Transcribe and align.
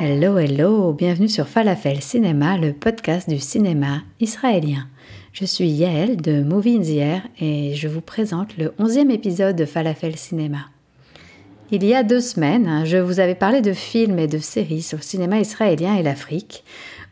Hello, 0.00 0.38
hello, 0.38 0.92
bienvenue 0.92 1.28
sur 1.28 1.48
Falafel 1.48 2.00
Cinéma, 2.00 2.56
le 2.56 2.72
podcast 2.72 3.28
du 3.28 3.40
cinéma 3.40 4.02
israélien. 4.20 4.86
Je 5.32 5.44
suis 5.44 5.66
Yael 5.66 6.18
de 6.18 6.40
Movie 6.40 6.76
in 6.76 6.82
the 6.82 6.96
Air 6.98 7.22
et 7.40 7.74
je 7.74 7.88
vous 7.88 8.00
présente 8.00 8.56
le 8.56 8.68
11e 8.78 9.10
épisode 9.10 9.56
de 9.56 9.64
Falafel 9.64 10.14
Cinéma. 10.14 10.66
Il 11.72 11.84
y 11.84 11.96
a 11.96 12.04
deux 12.04 12.20
semaines, 12.20 12.84
je 12.84 12.96
vous 12.96 13.18
avais 13.18 13.34
parlé 13.34 13.60
de 13.60 13.72
films 13.72 14.20
et 14.20 14.28
de 14.28 14.38
séries 14.38 14.82
sur 14.82 14.98
le 14.98 15.02
cinéma 15.02 15.40
israélien 15.40 15.96
et 15.96 16.04
l'Afrique. 16.04 16.62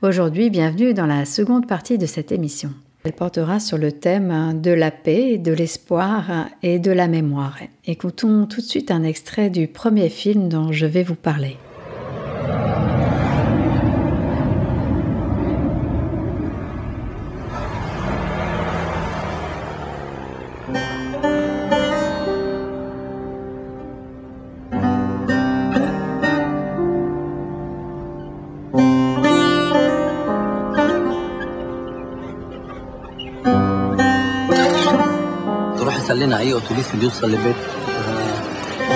Aujourd'hui, 0.02 0.48
bienvenue 0.48 0.94
dans 0.94 1.06
la 1.06 1.24
seconde 1.24 1.66
partie 1.66 1.98
de 1.98 2.06
cette 2.06 2.30
émission. 2.30 2.70
Elle 3.02 3.14
portera 3.14 3.58
sur 3.58 3.78
le 3.78 3.90
thème 3.90 4.60
de 4.62 4.70
la 4.70 4.92
paix, 4.92 5.38
de 5.38 5.50
l'espoir 5.50 6.46
et 6.62 6.78
de 6.78 6.92
la 6.92 7.08
mémoire. 7.08 7.58
Écoutons 7.84 8.46
tout 8.46 8.60
de 8.60 8.66
suite 8.66 8.92
un 8.92 9.02
extrait 9.02 9.50
du 9.50 9.66
premier 9.66 10.08
film 10.08 10.48
dont 10.48 10.70
je 10.70 10.86
vais 10.86 11.02
vous 11.02 11.16
parler. 11.16 11.56
الأتوبيس 36.70 36.86
لسه 36.86 36.98
بيوصل 36.98 37.30
لبيت 37.30 37.56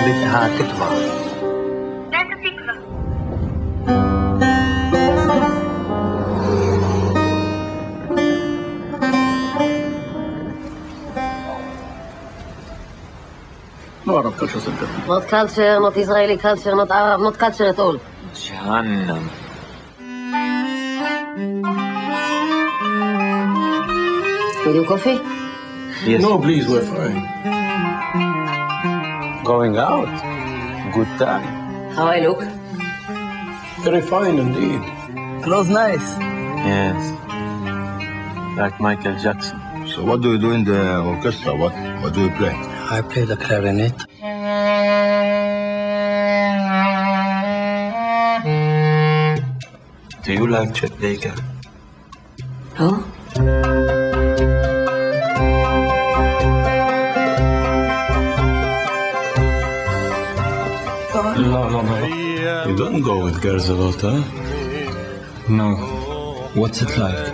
بيتها 0.05 0.49
تكبر 0.57 1.21
Not 15.07 15.27
culture, 15.27 15.79
not 15.79 15.95
Israeli 15.95 16.37
culture, 16.37 16.75
not 16.75 16.91
Arab, 16.91 17.21
not 17.21 17.37
culture 17.37 17.67
at 17.67 17.79
all. 17.79 17.97
Jahannam. 18.33 19.23
Will 24.65 24.75
you 24.75 24.85
coffee? 24.85 25.19
Yes. 26.05 26.21
No, 26.21 26.39
please, 26.39 26.67
we're 26.67 26.81
fine. 26.81 27.60
Going 29.51 29.75
out 29.75 30.07
good 30.93 31.11
time 31.19 31.43
How 31.95 32.05
I 32.07 32.19
look? 32.21 32.41
Very 33.83 33.99
fine 33.99 34.39
indeed. 34.39 34.81
clothes 35.43 35.69
nice 35.69 36.07
yes 36.69 37.01
like 38.57 38.79
Michael 38.79 39.17
Jackson 39.19 39.59
So 39.91 40.05
what 40.05 40.21
do 40.21 40.31
you 40.33 40.39
do 40.45 40.51
in 40.51 40.63
the 40.63 40.81
orchestra? 41.11 41.51
What 41.53 41.73
what 42.01 42.13
do 42.13 42.21
you 42.27 42.31
play? 42.39 42.55
I 42.95 43.01
play 43.01 43.25
the 43.25 43.35
clarinet 43.35 43.97
Do 50.23 50.31
you 50.31 50.47
like 50.47 50.73
Chet 50.73 50.97
Baker? 51.01 51.35
Oh? 52.79 53.10
don't 62.90 63.02
go 63.02 63.24
with 63.24 63.40
girls 63.40 63.68
a 63.68 63.74
lot, 63.74 64.00
huh? 64.00 64.22
No. 65.48 65.76
What's 66.54 66.82
it 66.82 66.96
like? 66.98 67.32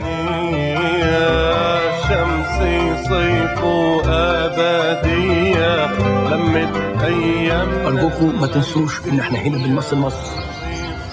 شمسي 2.08 3.04
صيف 3.08 3.58
أبدية 4.06 5.86
لمت 6.30 7.02
أيام 7.04 7.68
أرجوكم 7.86 8.40
ما 8.40 8.46
تنسوش 8.46 9.00
إن 9.08 9.20
إحنا 9.20 9.38
هنا 9.38 9.58
بنمثل 9.58 9.96
مصر 9.96 10.42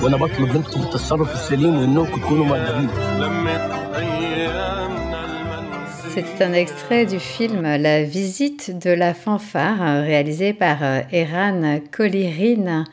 وأنا 0.02 0.18
بطلب 0.18 0.56
منكم 0.58 0.82
التصرف 0.82 1.34
السليم 1.34 1.76
وإنكم 1.80 2.20
تكونوا 2.22 2.46
مؤدبين 2.46 2.90
لمت 3.20 3.72
أيامنا 3.96 5.26
المنزل 5.26 6.10
C'était 6.16 6.44
un 6.44 6.54
extrait 6.54 7.06
du 7.06 7.20
film 7.20 7.62
La 7.62 8.04
visite 8.04 8.72
de 8.86 8.90
la 8.92 9.14
fanfare, 9.14 9.82
euh, 9.82 10.02
réalisé 10.02 10.54
par 10.54 10.78
euh, 10.82 11.02
Eran 11.14 11.80
Kolirin, 11.96 12.84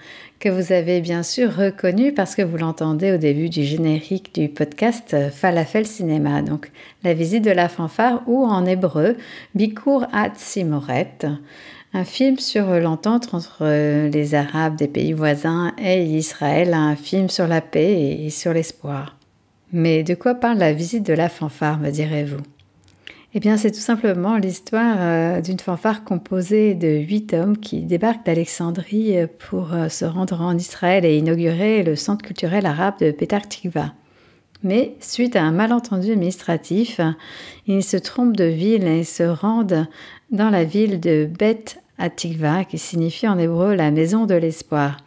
que 0.42 0.50
vous 0.50 0.74
avez 0.74 1.02
bien 1.02 1.22
sûr 1.22 1.56
reconnu 1.56 2.14
parce 2.14 2.34
que 2.34 2.42
vous 2.42 2.58
l'entendez 2.58 3.12
au 3.12 3.18
début 3.18 3.48
du 3.48 3.64
générique 3.64 4.34
du 4.34 4.50
podcast 4.50 5.14
euh, 5.14 5.30
Falafel 5.30 5.86
Cinéma. 5.86 6.42
Donc, 6.42 6.72
La 7.04 7.14
visite 7.14 7.46
de 7.46 7.52
la 7.52 7.70
fanfare 7.70 8.24
ou 8.26 8.44
en 8.44 8.66
hébreu 8.66 9.18
Bikur 9.54 10.08
at 10.12 10.32
Simoret, 10.36 11.20
un 11.94 12.04
film 12.04 12.40
sur 12.40 12.66
l'entente 12.80 13.36
entre 13.36 13.60
euh, 13.62 14.10
les 14.10 14.34
Arabes 14.34 14.76
des 14.76 14.88
pays 14.88 15.14
voisins 15.14 15.74
et 15.78 16.04
Israël, 16.04 16.74
un 16.74 16.96
film 16.96 17.30
sur 17.30 17.48
la 17.48 17.62
paix 17.62 18.24
et 18.26 18.32
sur 18.32 18.52
l'espoir. 18.52 19.18
Mais 19.72 20.02
de 20.04 20.16
quoi 20.16 20.34
parle 20.34 20.58
la 20.58 20.74
visite 20.74 21.06
de 21.06 21.14
la 21.14 21.30
fanfare, 21.30 21.78
me 21.78 21.92
direz-vous? 21.92 22.42
Eh 23.34 23.40
bien, 23.40 23.56
c'est 23.56 23.72
tout 23.72 23.80
simplement 23.80 24.36
l'histoire 24.36 24.98
euh, 25.00 25.40
d'une 25.40 25.60
fanfare 25.60 26.04
composée 26.04 26.76
de 26.76 26.90
huit 26.90 27.34
hommes 27.34 27.58
qui 27.58 27.84
débarquent 27.84 28.26
d'Alexandrie 28.26 29.18
euh, 29.18 29.28
pour 29.50 29.74
euh, 29.74 29.88
se 29.88 30.04
rendre 30.04 30.42
en 30.42 30.58
Israël 30.58 31.06
et 31.06 31.18
inaugurer 31.18 31.82
le 31.84 31.96
centre 31.96 32.26
culturel 32.26 32.66
arabe 32.66 32.96
de 33.00 33.12
Petar 33.12 33.48
Tikva. 33.48 33.94
Mais 34.64 34.96
suite 35.00 35.38
à 35.38 35.44
un 35.44 35.52
malentendu 35.52 36.12
administratif, 36.12 37.00
ils 37.68 37.84
se 37.84 37.96
trompent 37.96 38.36
de 38.36 38.44
ville 38.44 38.86
et 38.86 39.06
se 39.06 39.24
rendent 39.24 39.88
dans 40.30 40.50
la 40.50 40.66
ville 40.66 41.00
de 41.00 41.26
Beth 41.26 41.80
Atikva, 41.98 42.66
qui 42.66 42.78
signifie 42.78 43.28
en 43.28 43.40
hébreu 43.40 43.76
la 43.76 43.92
maison 43.92 44.26
de 44.26 44.36
l'espoir. 44.36 44.98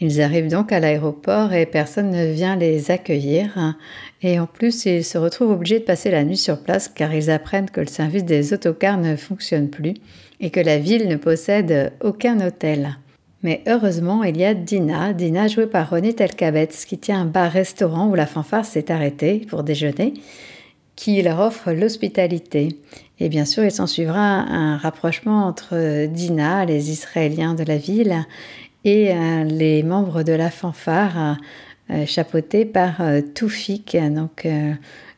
Ils 0.00 0.22
arrivent 0.22 0.48
donc 0.48 0.70
à 0.70 0.78
l'aéroport 0.78 1.52
et 1.52 1.66
personne 1.66 2.10
ne 2.10 2.26
vient 2.26 2.54
les 2.54 2.90
accueillir. 2.90 3.76
Et 4.22 4.38
en 4.38 4.46
plus, 4.46 4.84
ils 4.86 5.04
se 5.04 5.18
retrouvent 5.18 5.50
obligés 5.50 5.80
de 5.80 5.84
passer 5.84 6.10
la 6.10 6.24
nuit 6.24 6.36
sur 6.36 6.62
place 6.62 6.88
car 6.88 7.12
ils 7.12 7.30
apprennent 7.30 7.70
que 7.70 7.80
le 7.80 7.88
service 7.88 8.24
des 8.24 8.52
autocars 8.52 8.98
ne 8.98 9.16
fonctionne 9.16 9.68
plus 9.68 9.94
et 10.40 10.50
que 10.50 10.60
la 10.60 10.78
ville 10.78 11.08
ne 11.08 11.16
possède 11.16 11.92
aucun 12.00 12.46
hôtel. 12.46 12.98
Mais 13.42 13.62
heureusement, 13.66 14.24
il 14.24 14.36
y 14.36 14.44
a 14.44 14.54
Dina, 14.54 15.12
Dina 15.12 15.46
jouée 15.46 15.66
par 15.66 15.90
Ronit 15.90 16.16
Elkabetz, 16.18 16.84
qui 16.84 16.98
tient 16.98 17.22
un 17.22 17.24
bar-restaurant 17.24 18.08
où 18.08 18.14
la 18.14 18.26
fanfare 18.26 18.64
s'est 18.64 18.90
arrêtée 18.90 19.46
pour 19.48 19.62
déjeuner, 19.62 20.14
qui 20.96 21.22
leur 21.22 21.38
offre 21.38 21.70
l'hospitalité. 21.70 22.80
Et 23.20 23.28
bien 23.28 23.44
sûr, 23.44 23.64
il 23.64 23.70
s'en 23.70 23.86
suivra 23.86 24.18
un 24.18 24.76
rapprochement 24.76 25.46
entre 25.46 26.06
Dina, 26.06 26.64
les 26.64 26.90
Israéliens 26.90 27.54
de 27.54 27.62
la 27.62 27.76
ville, 27.76 28.26
euh, 28.88 29.44
les 29.44 29.82
membres 29.82 30.22
de 30.22 30.32
la 30.32 30.50
fanfare, 30.50 31.36
euh, 31.90 32.06
chapeautés 32.06 32.64
par 32.64 33.00
euh, 33.00 33.20
Toufik, 33.20 33.96
donc 34.10 34.44
euh, 34.46 34.72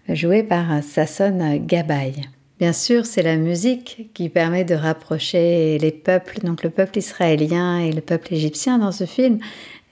joué 0.09 0.43
par 0.43 0.73
euh, 0.73 0.81
Sasson 0.83 1.61
Gabay. 1.67 2.13
Bien 2.61 2.75
sûr, 2.75 3.07
c'est 3.07 3.23
la 3.23 3.37
musique 3.37 4.11
qui 4.13 4.29
permet 4.29 4.65
de 4.65 4.75
rapprocher 4.75 5.79
les 5.79 5.93
peuples, 5.93 6.41
donc 6.45 6.63
le 6.63 6.69
peuple 6.69 6.99
israélien 6.99 7.79
et 7.79 7.91
le 7.91 8.03
peuple 8.03 8.35
égyptien 8.35 8.79
dans 8.79 8.93
ce 8.93 9.05
film. 9.05 9.39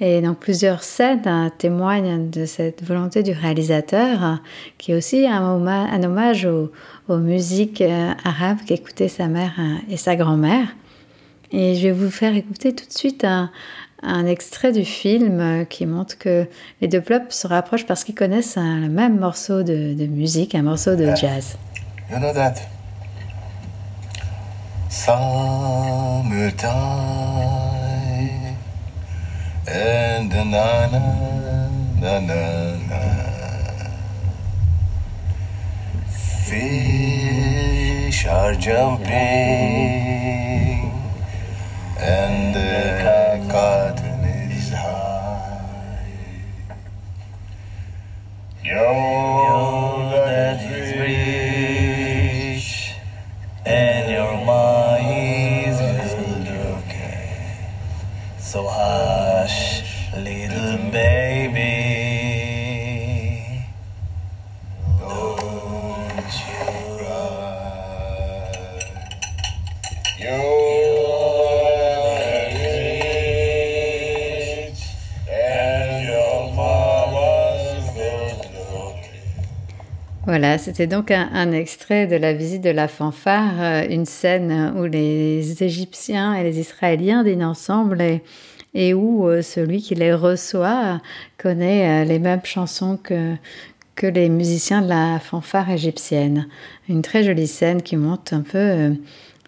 Et 0.01 0.21
donc 0.21 0.39
plusieurs 0.39 0.83
scènes 0.83 1.23
euh, 1.27 1.49
témoignent 1.57 2.31
de 2.31 2.45
cette 2.45 2.85
volonté 2.85 3.23
du 3.23 3.33
réalisateur, 3.33 4.25
euh, 4.25 4.35
qui 4.77 4.93
est 4.93 4.95
aussi 4.95 5.27
un, 5.27 5.43
hommage, 5.43 6.47
aux, 6.47 7.17
musiques 7.17 7.81
euh, 7.81 8.13
arabes 8.23 8.59
qu'écoutaient 8.67 9.09
sa 9.09 9.27
mère 9.27 9.55
euh, 9.59 9.77
et 9.91 9.97
sa 9.97 10.15
grand-mère. 10.15 10.69
Et 11.53 11.75
je 11.77 11.83
vais 11.89 11.93
vous 11.93 12.11
faire 12.11 12.35
écouter 12.37 12.75
tout 12.75 12.87
de 12.87 12.93
suite 12.93 13.25
un, 13.25 13.51
un 14.03 14.27
extrait 14.27 14.71
du 14.73 14.85
film 14.85 15.41
euh, 15.41 15.65
qui 15.65 15.87
montre 15.87 16.19
que 16.19 16.47
les 16.81 16.89
deux 16.89 17.01
peuples 17.01 17.33
se 17.33 17.47
rapprochent 17.47 17.87
parce 17.87 18.05
qu'ils 18.05 18.15
connaissent 18.15 18.57
un- 18.59 18.81
le 18.81 18.89
même 18.89 19.19
morceau 19.19 19.63
de, 19.63 19.95
de 19.95 20.07
musique, 20.07 20.55
un 20.55 20.63
morceau 20.63 20.95
de 20.97 21.07
jazz. 21.17 21.57
You 22.11 22.19
know 22.19 22.33
that? 22.33 22.55
Summertime 27.59 28.57
and 29.67 30.29
na 30.51 30.87
na 30.87 31.01
na 32.01 32.21
na 32.21 32.41
na. 32.89 33.01
Fish 36.49 38.27
are 38.27 38.55
jumping, 38.55 39.09
and 42.09 42.58
C'était 80.59 80.87
donc 80.87 81.11
un, 81.11 81.53
extrait 81.53 82.07
de 82.07 82.17
la 82.17 82.33
visite 82.33 82.63
de 82.63 82.71
la 82.71 82.89
fanfare, 82.89 83.55
euh, 83.61 83.87
une 83.89 84.05
scène 84.05 84.75
où 84.77 84.85
les 84.85 85.63
Égyptiens 85.63 86.35
et 86.35 86.43
les 86.43 86.59
Israéliens 86.59 87.23
dînent 87.23 87.45
ensemble 87.45 88.03
et, 88.75 88.95
où 88.95 89.29
euh, 89.29 89.43
celui 89.43 89.81
qui 89.81 89.95
les 89.95 90.13
reçoit 90.13 91.01
connaît 91.39 92.03
euh, 92.03 92.05
les 92.05 92.19
mêmes 92.19 92.45
chansons 92.45 92.99
que, 93.03 93.35
les 94.03 94.29
musiciens 94.29 94.83
de 94.83 94.89
la 94.89 95.19
fanfare 95.19 95.71
égyptienne. 95.71 96.47
Une 96.89 97.03
très 97.03 97.25
jolie 97.25 97.49
scène 97.49 97.83
qui 97.83 97.97
montre 97.97 98.33
un 98.33 98.43
peu 98.43 98.95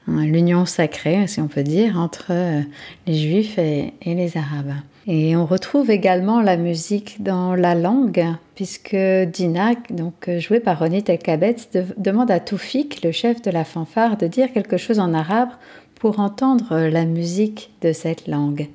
l'union 0.09 0.67
sacrée, 0.67 1.29
si 1.29 1.41
on 1.41 1.47
peut 1.47 1.62
dire, 1.62 1.97
entre 1.97 2.33
les 3.07 3.15
Juifs 3.15 3.59
et 3.59 3.93
les 4.05 4.37
Arabes. 4.37 4.75
Et 5.07 5.37
on 5.37 5.47
retrouve 5.47 5.91
également 5.91 6.41
la 6.41 6.57
musique 6.57 7.23
dans 7.23 7.55
la 7.55 7.77
langue, 7.77 8.27
puisque 8.61 8.95
Dina, 9.33 9.71
donc 9.89 10.29
euh, 10.29 10.39
jouée 10.39 10.61
par 10.61 10.81
Ronit 10.81 11.03
Elkabetz, 11.09 11.71
de- 11.73 11.87
demande 11.97 12.31
à 12.31 12.41
Toufik, 12.41 13.03
le 13.03 13.11
chef 13.11 13.41
de 13.41 13.51
la 13.51 13.65
fanfare, 13.65 14.19
de 14.19 14.27
dire 14.27 14.53
quelque 14.53 14.77
chose 14.77 14.99
en 14.99 15.15
arabe 15.15 15.49
pour 15.95 16.21
entendre 16.21 16.77
la 16.79 17.07
musique 17.07 17.71
de 17.81 17.95
cette 17.95 18.29
langue. 18.29 18.69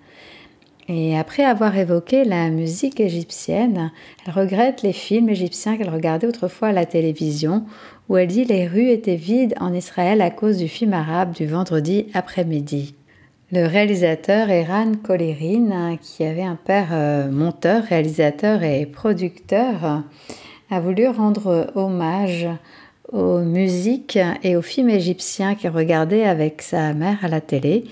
Et 0.87 1.15
après 1.15 1.43
avoir 1.43 1.77
évoqué 1.77 2.23
la 2.23 2.49
musique 2.49 2.99
égyptienne, 2.99 3.91
elle 4.25 4.33
regrette 4.33 4.81
les 4.81 4.91
films 4.91 5.29
égyptiens 5.29 5.77
qu'elle 5.77 5.91
regardait 5.93 6.25
autrefois 6.25 6.69
à 6.69 6.71
la 6.71 6.87
télévision, 6.87 7.63
où 8.09 8.17
elle 8.17 8.29
dit 8.29 8.43
les 8.43 8.65
rues 8.65 8.89
étaient 8.89 9.15
vides 9.15 9.53
en 9.59 9.71
Israël 9.71 10.19
à 10.19 10.31
cause 10.31 10.57
du 10.57 10.67
film 10.67 10.93
arabe 10.93 11.31
du 11.35 11.45
vendredi 11.45 12.07
après-midi. 12.15 12.95
Le 13.55 13.67
réalisateur 13.67 14.49
Eran 14.49 14.95
Kolerin, 15.01 15.95
qui 15.95 16.25
avait 16.25 16.43
un 16.43 16.57
père 16.57 16.89
euh, 16.91 17.31
monteur, 17.31 17.85
réalisateur 17.85 18.63
et 18.63 18.85
producteur, 18.85 20.03
a 20.69 20.79
voulu 20.81 21.07
rendre 21.07 21.71
hommage 21.73 22.49
aux 23.13 23.39
musiques 23.39 24.19
et 24.43 24.57
aux 24.57 24.61
films 24.61 24.89
égyptiens 24.89 25.55
qu'il 25.55 25.69
regardait 25.69 26.25
avec 26.25 26.61
sa 26.61 26.93
mère 26.93 27.19
à 27.23 27.29
la 27.29 27.39
télé. 27.39 27.85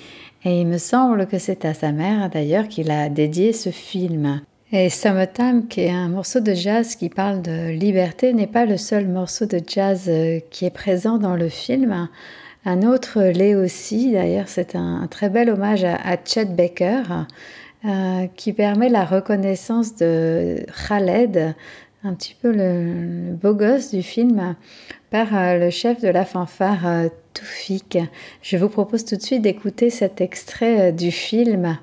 Et 0.44 0.60
il 0.60 0.68
me 0.68 0.77
semble 0.77 1.27
que 1.27 1.39
c'est 1.39 1.63
à 1.63 1.74
sa 1.74 1.94
mère 1.94 2.30
d'ailleurs 2.30 2.68
qu'il 2.68 2.92
a 2.92 3.07
dédié 3.07 3.54
ce 3.54 3.69
film. 3.69 4.42
Et 4.74 4.89
Summertime, 4.89 5.69
qui 5.69 5.81
est 5.81 5.92
un 5.92 6.09
morceau 6.09 6.42
de 6.42 6.54
jazz 6.54 6.98
qui 6.98 7.07
parle 7.07 7.42
de 7.42 7.69
liberté, 7.69 8.33
n'est 8.33 8.48
pas 8.48 8.66
le 8.66 8.75
seul 8.75 9.07
morceau 9.07 9.45
de 9.45 9.62
jazz 9.66 10.07
euh, 10.09 10.42
qui 10.51 10.66
est 10.66 10.74
présent 10.74 11.19
dans 11.19 11.38
le 11.38 11.48
film. 11.48 12.09
Un 12.65 12.83
autre 12.83 13.21
l'est 13.21 13.56
aussi, 13.56 14.13
d'ailleurs 14.13 14.48
c'est 14.48 14.75
un, 14.75 15.07
très 15.07 15.30
bel 15.30 15.50
hommage 15.50 15.83
à, 15.83 16.15
Chet 16.24 16.45
Baker, 16.45 17.04
euh, 17.86 18.27
qui 18.38 18.54
permet 18.54 18.88
la 18.88 19.04
reconnaissance 19.04 19.95
de 19.95 20.65
Khaled, 20.88 21.56
un 22.06 22.13
petit 22.13 22.36
peu 22.42 22.51
le, 22.54 23.33
beau 23.33 23.54
gosse 23.54 23.92
du 23.92 24.01
film, 24.01 24.56
par 25.10 25.36
euh, 25.36 25.57
le 25.57 25.69
chef 25.69 26.01
de 26.01 26.07
la 26.07 26.25
fanfare 26.25 26.86
euh. 26.86 27.10
Je 28.44 28.57
vous 28.57 28.69
propose 28.69 29.06
tout 29.06 29.16
de 29.16 29.21
suite 29.21 29.42
d'écouter 29.42 29.89
cet 29.89 30.21
extrait 30.21 30.80
euh, 30.80 30.92
du 30.92 31.12
film 31.12 31.77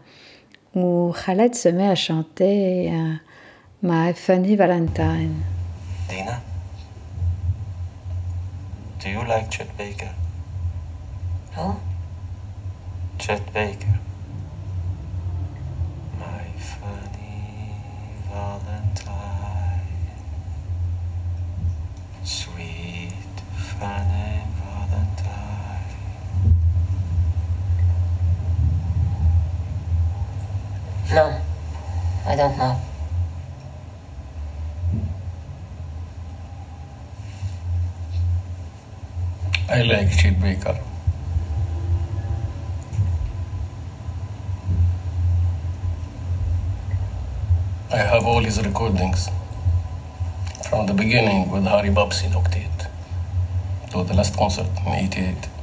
où 0.75 1.13
Khaled 1.27 1.55
se 1.55 1.69
met 1.69 1.89
à 1.89 1.97
chanter 1.97 2.93
My 3.83 4.15
Funny 4.15 4.55
Valentine. 4.55 5.35
Dina, 6.09 6.41
do 9.03 9.11
you 9.11 9.25
like 9.27 9.51
Chet 9.51 9.67
Baker? 9.77 10.11
Who? 11.55 11.81
Chet 13.19 13.53
Baker. 13.53 13.99
My 16.19 16.45
funny 16.59 17.75
Valentine. 18.29 19.87
Sweet 22.23 23.13
funny 23.79 24.43
Valentine. 24.61 25.81
No, 31.13 31.41
I 32.27 32.37
don't 32.37 32.57
know. 32.57 32.81
I 39.69 39.83
like 39.83 40.17
Chet 40.17 40.41
Baker. 40.41 40.81
I 47.93 47.97
have 47.97 48.25
all 48.25 48.41
his 48.45 48.63
recordings 48.63 49.29
from 50.69 50.87
the 50.87 50.95
beginning 50.95 51.51
with 51.51 51.65
Harry 51.65 51.89
Babsi 51.91 52.29
Octet 52.31 52.87
to 53.91 54.05
the 54.05 54.15
last 54.15 54.37
concert 54.37 54.69
in 54.87 54.93
88. 54.93 55.60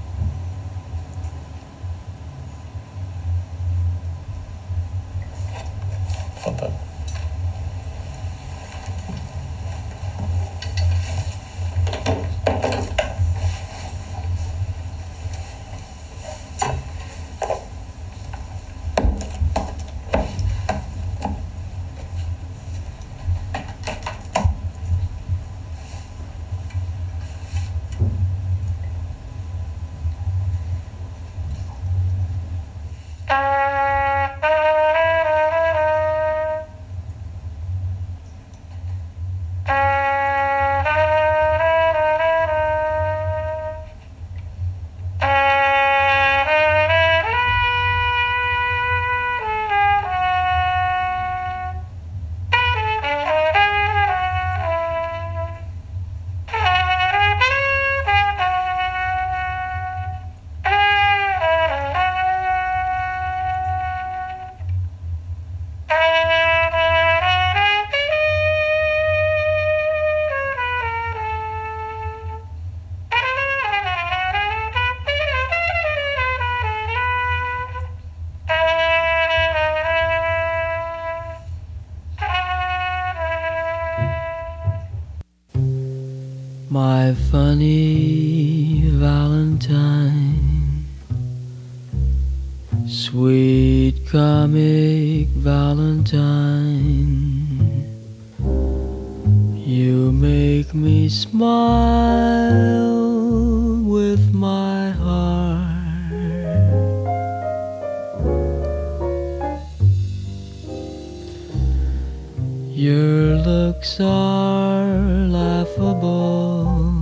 Your 112.77 113.37
looks 113.37 113.99
are 113.99 114.85
laughable, 115.25 116.93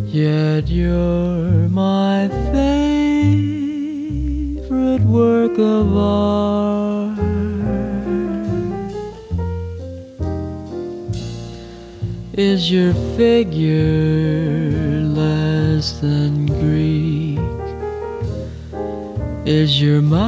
Yet 0.08 0.66
you're 0.66 1.68
my 1.68 2.26
favorite 2.50 3.84
work 5.04 5.56
of 5.60 5.96
art. 5.96 7.20
Is 12.32 12.68
your 12.68 12.94
figure 13.16 14.51
than 15.90 16.46
Greek? 16.46 17.40
Is 19.44 19.82
your 19.82 20.00
mouth 20.00 20.22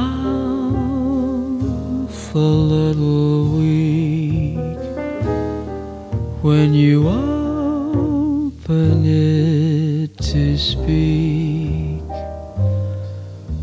a 2.35 2.37
little 2.37 3.55
weak 3.57 4.57
when 6.41 6.73
you 6.73 7.07
open 7.07 9.05
it 9.05 10.17
to 10.17 10.57
speak? 10.57 12.01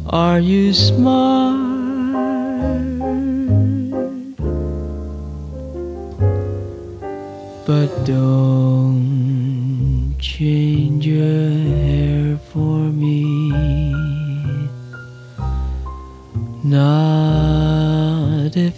Are 0.09 0.41
you 0.41 0.73
smart? 0.73 1.61
But 7.67 8.05
don't 8.07 8.62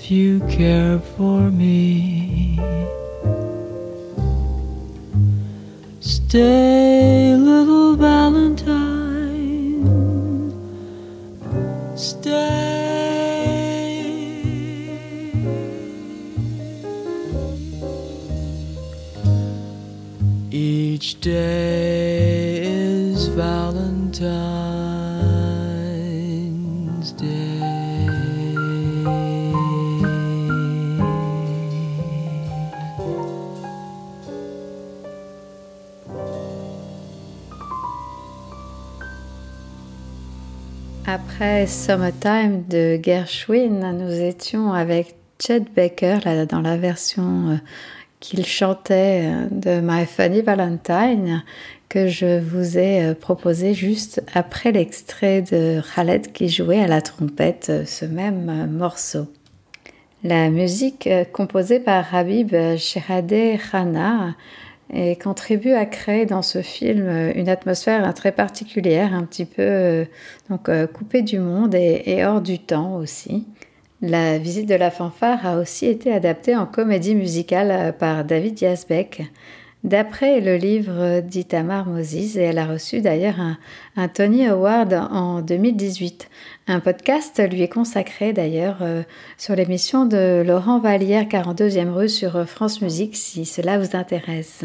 if 0.04 0.10
you 0.10 0.38
care 0.40 0.98
for 0.98 1.50
me. 1.50 2.60
Stay, 6.00 6.73
Après 41.44 41.66
Summertime 41.66 42.64
de 42.70 42.98
Gershwin, 43.02 43.92
nous 43.92 44.18
étions 44.18 44.72
avec 44.72 45.14
Chet 45.38 45.60
Baker 45.76 46.20
dans 46.48 46.62
la 46.62 46.78
version 46.78 47.50
euh, 47.50 47.56
qu'il 48.18 48.46
chantait 48.46 49.24
euh, 49.26 49.48
de 49.50 49.80
My 49.82 50.06
Funny 50.06 50.40
Valentine 50.40 51.44
que 51.90 52.08
je 52.08 52.40
vous 52.40 52.78
ai 52.78 53.04
euh, 53.04 53.14
proposé 53.14 53.74
juste 53.74 54.22
après 54.32 54.72
l'extrait 54.72 55.42
de 55.42 55.82
Khaled 55.94 56.32
qui 56.32 56.48
jouait 56.48 56.80
à 56.80 56.86
la 56.86 57.02
trompette 57.02 57.66
euh, 57.68 57.84
ce 57.84 58.06
même 58.06 58.70
morceau. 58.70 59.26
La 60.22 60.48
musique 60.48 61.10
composée 61.34 61.78
par 61.78 62.14
Habib 62.14 62.56
Shehadeh 62.78 63.58
Khana 63.70 64.34
et 64.92 65.16
contribue 65.16 65.72
à 65.72 65.86
créer 65.86 66.26
dans 66.26 66.42
ce 66.42 66.62
film 66.62 67.06
euh, 67.06 67.32
une 67.34 67.48
atmosphère 67.48 68.12
très 68.14 68.32
particulière, 68.32 69.14
un 69.14 69.24
petit 69.24 69.44
peu 69.44 69.62
euh, 69.62 70.04
donc 70.50 70.68
euh, 70.68 70.86
coupée 70.86 71.22
du 71.22 71.38
monde 71.38 71.74
et, 71.74 72.02
et 72.06 72.24
hors 72.24 72.40
du 72.40 72.58
temps 72.58 72.96
aussi. 72.96 73.46
La 74.02 74.38
visite 74.38 74.68
de 74.68 74.74
la 74.74 74.90
fanfare 74.90 75.46
a 75.46 75.56
aussi 75.56 75.86
été 75.86 76.12
adaptée 76.12 76.54
en 76.54 76.66
comédie 76.66 77.14
musicale 77.14 77.94
par 77.98 78.24
David 78.24 78.60
Yazbek, 78.60 79.22
d'après 79.84 80.40
le 80.40 80.56
livre 80.56 81.20
d'Itamar 81.20 81.86
Moses, 81.86 82.38
et 82.38 82.42
elle 82.42 82.58
a 82.58 82.66
reçu 82.66 83.00
d'ailleurs 83.02 83.36
un, 83.96 84.08
Tony 84.08 84.46
Award 84.46 84.94
en 85.10 85.42
2018. 85.42 86.28
Un 86.66 86.80
podcast 86.80 87.40
lui 87.50 87.62
est 87.62 87.68
consacré 87.68 88.32
d'ailleurs 88.32 88.78
euh, 88.80 89.02
sur 89.36 89.54
l'émission 89.54 90.06
de 90.06 90.42
Laurent 90.44 90.80
Vallière, 90.80 91.24
42e 91.24 91.90
rue 91.90 92.08
sur 92.08 92.48
France 92.48 92.80
Musique, 92.80 93.14
si 93.14 93.44
cela 93.44 93.78
vous 93.78 93.94
intéresse. 93.94 94.64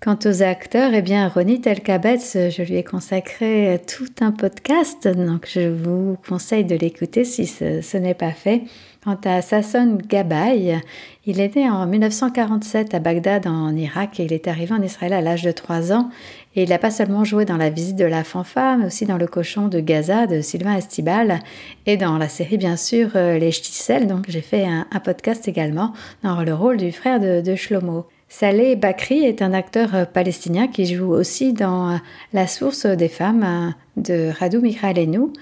Quant 0.00 0.18
aux 0.26 0.42
acteurs, 0.42 0.92
eh 0.92 1.00
bien, 1.00 1.26
Ronit 1.28 1.62
Elkabetz, 1.64 2.32
je 2.34 2.62
lui 2.62 2.76
ai 2.76 2.84
consacré 2.84 3.80
tout 3.86 4.12
un 4.20 4.30
podcast, 4.30 5.08
donc 5.08 5.48
je 5.50 5.68
vous 5.70 6.18
conseille 6.28 6.66
de 6.66 6.76
l'écouter 6.76 7.24
si 7.24 7.46
ce 7.46 7.96
n'est 7.96 8.14
pas 8.14 8.32
fait. 8.32 8.62
Quant 9.06 9.20
à 9.24 9.40
Sasson 9.40 9.98
Gabay, 10.08 10.80
il 11.26 11.40
est 11.40 11.54
né 11.54 11.70
en 11.70 11.86
1947 11.86 12.92
à 12.92 12.98
Bagdad 12.98 13.46
en 13.46 13.72
Irak 13.76 14.18
et 14.18 14.24
il 14.24 14.32
est 14.32 14.48
arrivé 14.48 14.74
en 14.74 14.82
Israël 14.82 15.12
à 15.12 15.20
l'âge 15.20 15.44
de 15.44 15.52
3 15.52 15.92
ans. 15.92 16.10
Et 16.56 16.64
il 16.64 16.70
n'a 16.70 16.78
pas 16.78 16.90
seulement 16.90 17.22
joué 17.22 17.44
dans 17.44 17.56
La 17.56 17.70
visite 17.70 17.94
de 17.94 18.04
la 18.04 18.24
fanfare, 18.24 18.78
mais 18.78 18.86
aussi 18.86 19.06
dans 19.06 19.16
Le 19.16 19.28
cochon 19.28 19.68
de 19.68 19.78
Gaza 19.78 20.26
de 20.26 20.40
Sylvain 20.40 20.74
Estibal 20.74 21.38
et 21.86 21.96
dans 21.96 22.18
la 22.18 22.28
série 22.28 22.58
bien 22.58 22.76
sûr 22.76 23.10
euh, 23.14 23.38
Les 23.38 23.52
Ch'tissel, 23.52 24.08
donc 24.08 24.24
j'ai 24.26 24.40
fait 24.40 24.64
un, 24.64 24.86
podcast 24.98 25.46
également 25.46 25.92
dans 26.24 26.42
le 26.42 26.52
rôle 26.52 26.76
du 26.76 26.90
frère 26.90 27.20
de, 27.20 27.40
de 27.40 27.54
Shlomo. 27.54 28.06
Saleh 28.28 28.74
Bakri 28.74 29.24
est 29.24 29.40
un 29.40 29.52
acteur 29.52 29.94
euh, 29.94 30.04
palestinien 30.04 30.66
qui 30.66 30.84
joue 30.92 31.12
aussi 31.12 31.52
dans 31.52 31.90
euh, 31.90 31.96
La 32.32 32.48
source 32.48 32.86
des 32.86 33.08
femmes 33.08 33.72
de 33.96 34.32
Radou 34.36 34.60
Mikhalenou 34.60 35.32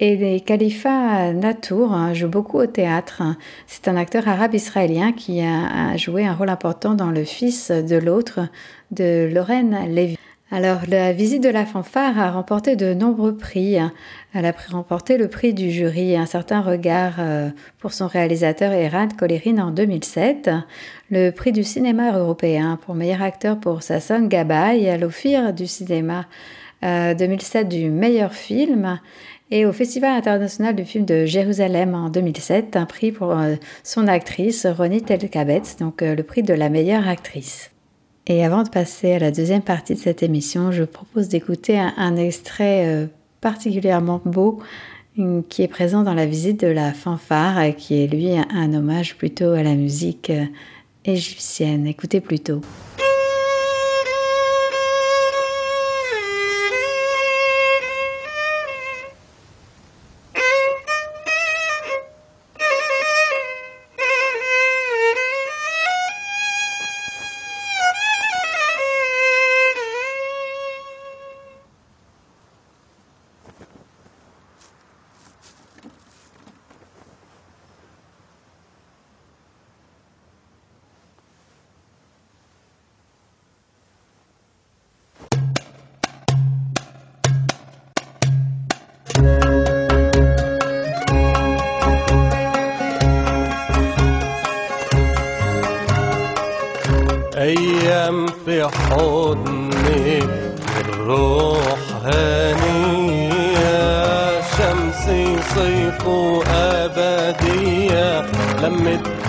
et 0.00 0.40
Khalifa 0.40 1.32
Natour 1.34 1.92
hein, 1.92 2.14
joue 2.14 2.28
beaucoup 2.28 2.58
au 2.58 2.66
théâtre. 2.66 3.22
C'est 3.66 3.86
un 3.86 3.96
acteur 3.96 4.26
arabe 4.28 4.54
israélien 4.54 5.12
qui 5.12 5.42
a, 5.42 5.94
joué 5.98 6.26
un 6.26 6.32
rôle 6.32 6.48
important 6.48 6.94
dans 6.94 7.10
Le 7.10 7.24
Fils 7.24 7.70
de 7.70 7.96
l'autre 7.96 8.40
de 8.90 9.28
Lorraine 9.32 9.78
Lévy. 9.88 10.16
Alors, 10.50 10.80
la 10.88 11.12
visite 11.12 11.42
de 11.44 11.50
la 11.50 11.66
fanfare 11.66 12.18
a 12.18 12.32
remporté 12.32 12.76
de 12.76 12.94
nombreux 12.94 13.36
prix. 13.36 13.76
Elle 14.32 14.46
a 14.46 14.52
remporté 14.70 15.18
le 15.18 15.28
prix 15.28 15.52
du 15.52 15.70
jury 15.70 16.16
Un 16.16 16.26
certain 16.26 16.62
regard 16.62 17.16
euh, 17.18 17.50
pour 17.78 17.92
son 17.92 18.08
réalisateur 18.08 18.72
Eran 18.72 19.08
Kolerin 19.08 19.58
en 19.58 19.70
2007, 19.70 20.50
le 21.10 21.30
prix 21.30 21.52
du 21.52 21.62
cinéma 21.62 22.18
européen 22.18 22.78
pour 22.84 22.94
meilleur 22.94 23.22
acteur 23.22 23.60
pour 23.60 23.82
Sasson 23.82 24.26
Gabay, 24.26 24.96
l'Ophir 24.98 25.52
du 25.52 25.66
cinéma 25.66 26.24
2007 26.82 27.68
du 27.68 27.90
meilleur 27.90 28.32
film 28.32 28.98
et 29.50 29.66
au 29.66 29.72
Festival 29.72 30.12
international 30.12 30.76
du 30.76 30.84
film 30.84 31.04
de 31.04 31.24
Jérusalem 31.24 31.94
en 31.94 32.08
2007, 32.08 32.76
un 32.76 32.86
prix 32.86 33.10
pour 33.10 33.32
euh, 33.32 33.56
son 33.82 34.06
actrice 34.06 34.66
Ronit 34.66 35.04
Elkabetz, 35.08 35.76
donc 35.78 36.02
euh, 36.02 36.14
le 36.14 36.22
prix 36.22 36.42
de 36.42 36.54
la 36.54 36.68
meilleure 36.68 37.08
actrice. 37.08 37.70
Et 38.26 38.44
avant 38.44 38.62
de 38.62 38.68
passer 38.68 39.14
à 39.14 39.18
la 39.18 39.32
deuxième 39.32 39.62
partie 39.62 39.94
de 39.94 39.98
cette 39.98 40.22
émission, 40.22 40.70
je 40.70 40.84
propose 40.84 41.28
d'écouter 41.28 41.78
un, 41.78 42.16
extrait 42.16 42.86
euh, 42.86 43.06
particulièrement 43.40 44.20
beau 44.24 44.60
qui 45.48 45.62
est 45.62 45.68
présent 45.68 46.02
dans 46.02 46.14
la 46.14 46.24
visite 46.24 46.60
de 46.60 46.68
la 46.68 46.94
fanfare, 46.94 47.74
qui 47.76 48.02
est 48.02 48.06
lui 48.06 48.30
un 48.38 48.72
hommage 48.72 49.16
plutôt 49.16 49.50
à 49.50 49.62
la 49.62 49.74
musique 49.74 50.32
égyptienne. 51.04 51.86
Écoutez 51.86 52.22
plutôt. 52.22 52.62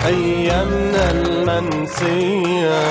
أيامنا 0.06 1.10
المنسية. 1.10 2.82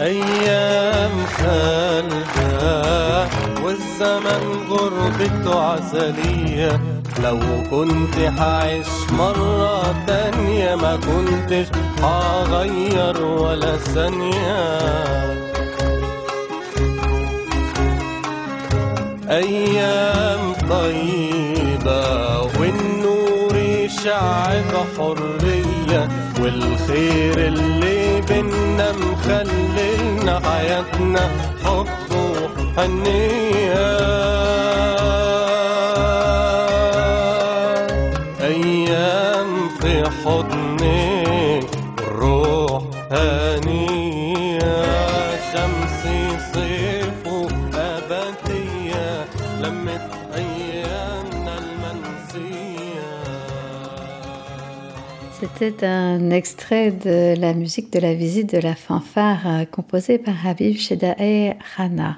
أيام 0.00 1.10
خالدة 1.38 3.28
والزمن 3.64 4.42
غربته 4.70 5.60
عسلية. 5.60 6.80
لو 7.22 7.38
كنت 7.70 8.38
حعيش 8.38 8.86
مرة 9.18 9.94
تانية 10.06 10.74
ما 10.74 10.96
كنتش 10.96 11.66
هغير 12.02 13.24
ولا 13.24 13.76
ثانية. 13.76 14.84
أيام 19.30 20.52
طيبة 20.70 22.04
والنور 24.04 24.14
يشع 24.14 24.60
بحرية 24.60 26.08
والخير 26.40 27.38
اللي 27.38 28.20
بينا 28.20 28.92
مخللنا 28.92 30.40
حياتنا 30.40 31.30
حب 31.64 31.86
وحنية. 32.76 33.84
C'était 55.44 55.84
un 55.84 56.30
extrait 56.30 56.90
de 56.90 57.38
la 57.38 57.52
musique 57.52 57.92
de 57.92 57.98
la 57.98 58.14
visite 58.14 58.54
de 58.54 58.58
la 58.58 58.74
fanfare 58.74 59.46
euh, 59.46 59.64
composée 59.66 60.16
par 60.16 60.34
Habib 60.46 60.78
Shedae 60.78 61.54
Rana. 61.76 62.16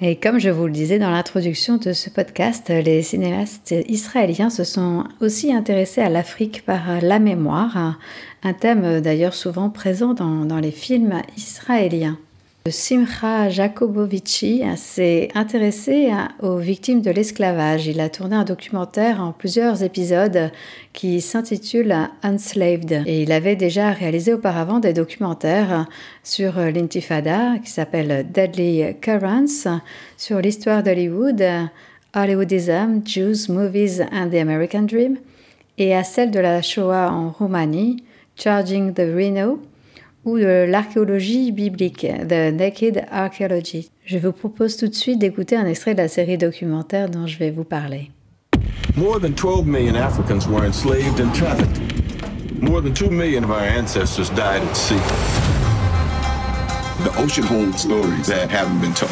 Et 0.00 0.16
comme 0.16 0.38
je 0.38 0.48
vous 0.48 0.64
le 0.68 0.72
disais 0.72 0.98
dans 0.98 1.10
l'introduction 1.10 1.76
de 1.76 1.92
ce 1.92 2.08
podcast, 2.08 2.70
les 2.70 3.02
cinéastes 3.02 3.74
israéliens 3.88 4.48
se 4.48 4.64
sont 4.64 5.04
aussi 5.20 5.52
intéressés 5.52 6.00
à 6.00 6.08
l'Afrique 6.08 6.64
par 6.64 7.02
la 7.02 7.18
mémoire, 7.18 7.98
un 8.42 8.52
thème 8.54 9.02
d'ailleurs 9.02 9.34
souvent 9.34 9.68
présent 9.68 10.14
dans, 10.14 10.46
dans 10.46 10.58
les 10.58 10.72
films 10.72 11.20
israéliens. 11.36 12.16
Simcha 12.70 13.48
Jacobovici 13.48 14.62
s'est 14.76 15.28
intéressé 15.34 16.12
aux 16.40 16.58
victimes 16.58 17.00
de 17.00 17.10
l'esclavage. 17.10 17.88
Il 17.88 17.98
a 18.00 18.08
tourné 18.08 18.36
un 18.36 18.44
documentaire 18.44 19.20
en 19.20 19.32
plusieurs 19.32 19.82
épisodes 19.82 20.52
qui 20.92 21.20
s'intitule 21.20 21.92
Unslaved. 22.22 23.02
Et 23.06 23.22
il 23.22 23.32
avait 23.32 23.56
déjà 23.56 23.90
réalisé 23.90 24.32
auparavant 24.32 24.78
des 24.78 24.92
documentaires 24.92 25.86
sur 26.22 26.56
l'intifada 26.56 27.58
qui 27.58 27.70
s'appelle 27.70 28.26
Deadly 28.32 28.94
Currents, 29.00 29.80
sur 30.16 30.40
l'histoire 30.40 30.84
d'Hollywood, 30.84 31.42
Hollywoodism, 32.14 33.00
Jews, 33.04 33.48
Movies 33.52 34.02
and 34.12 34.30
the 34.30 34.36
American 34.36 34.82
Dream, 34.82 35.16
et 35.78 35.96
à 35.96 36.04
celle 36.04 36.30
de 36.30 36.38
la 36.38 36.62
Shoah 36.62 37.10
en 37.10 37.30
Roumanie, 37.30 38.04
Charging 38.36 38.94
the 38.94 39.02
Rhino, 39.14 39.60
ou 40.24 40.38
de 40.38 40.66
l'archéologie 40.68 41.52
biblique, 41.52 42.06
The 42.28 42.52
Naked 42.52 43.04
Archaeology. 43.10 43.90
Je 44.04 44.18
vous 44.18 44.32
propose 44.32 44.76
tout 44.76 44.88
de 44.88 44.94
suite 44.94 45.18
d'écouter 45.18 45.56
un 45.56 45.66
extrait 45.66 45.94
de 45.94 46.02
la 46.02 46.08
série 46.08 46.38
documentaire 46.38 47.08
dont 47.08 47.26
je 47.26 47.38
vais 47.38 47.50
vous 47.50 47.64
parler. 47.64 48.10
More 48.96 49.18
than 49.18 49.32
12 49.32 49.66
million 49.66 49.96
Africans 49.96 50.46
were 50.46 50.64
enslaved 50.64 51.20
and 51.20 51.32
trafficked. 51.34 51.80
More 52.60 52.80
than 52.80 52.94
2 52.94 53.10
million 53.10 53.42
of 53.42 53.50
our 53.50 53.62
ancestors 53.62 54.30
died 54.30 54.62
at 54.62 54.76
sea. 54.76 55.00
The 57.02 57.10
ocean 57.18 57.42
holds 57.42 57.80
stories 57.80 58.28
that 58.28 58.50
haven't 58.50 58.80
been 58.80 58.94
told. 58.94 59.10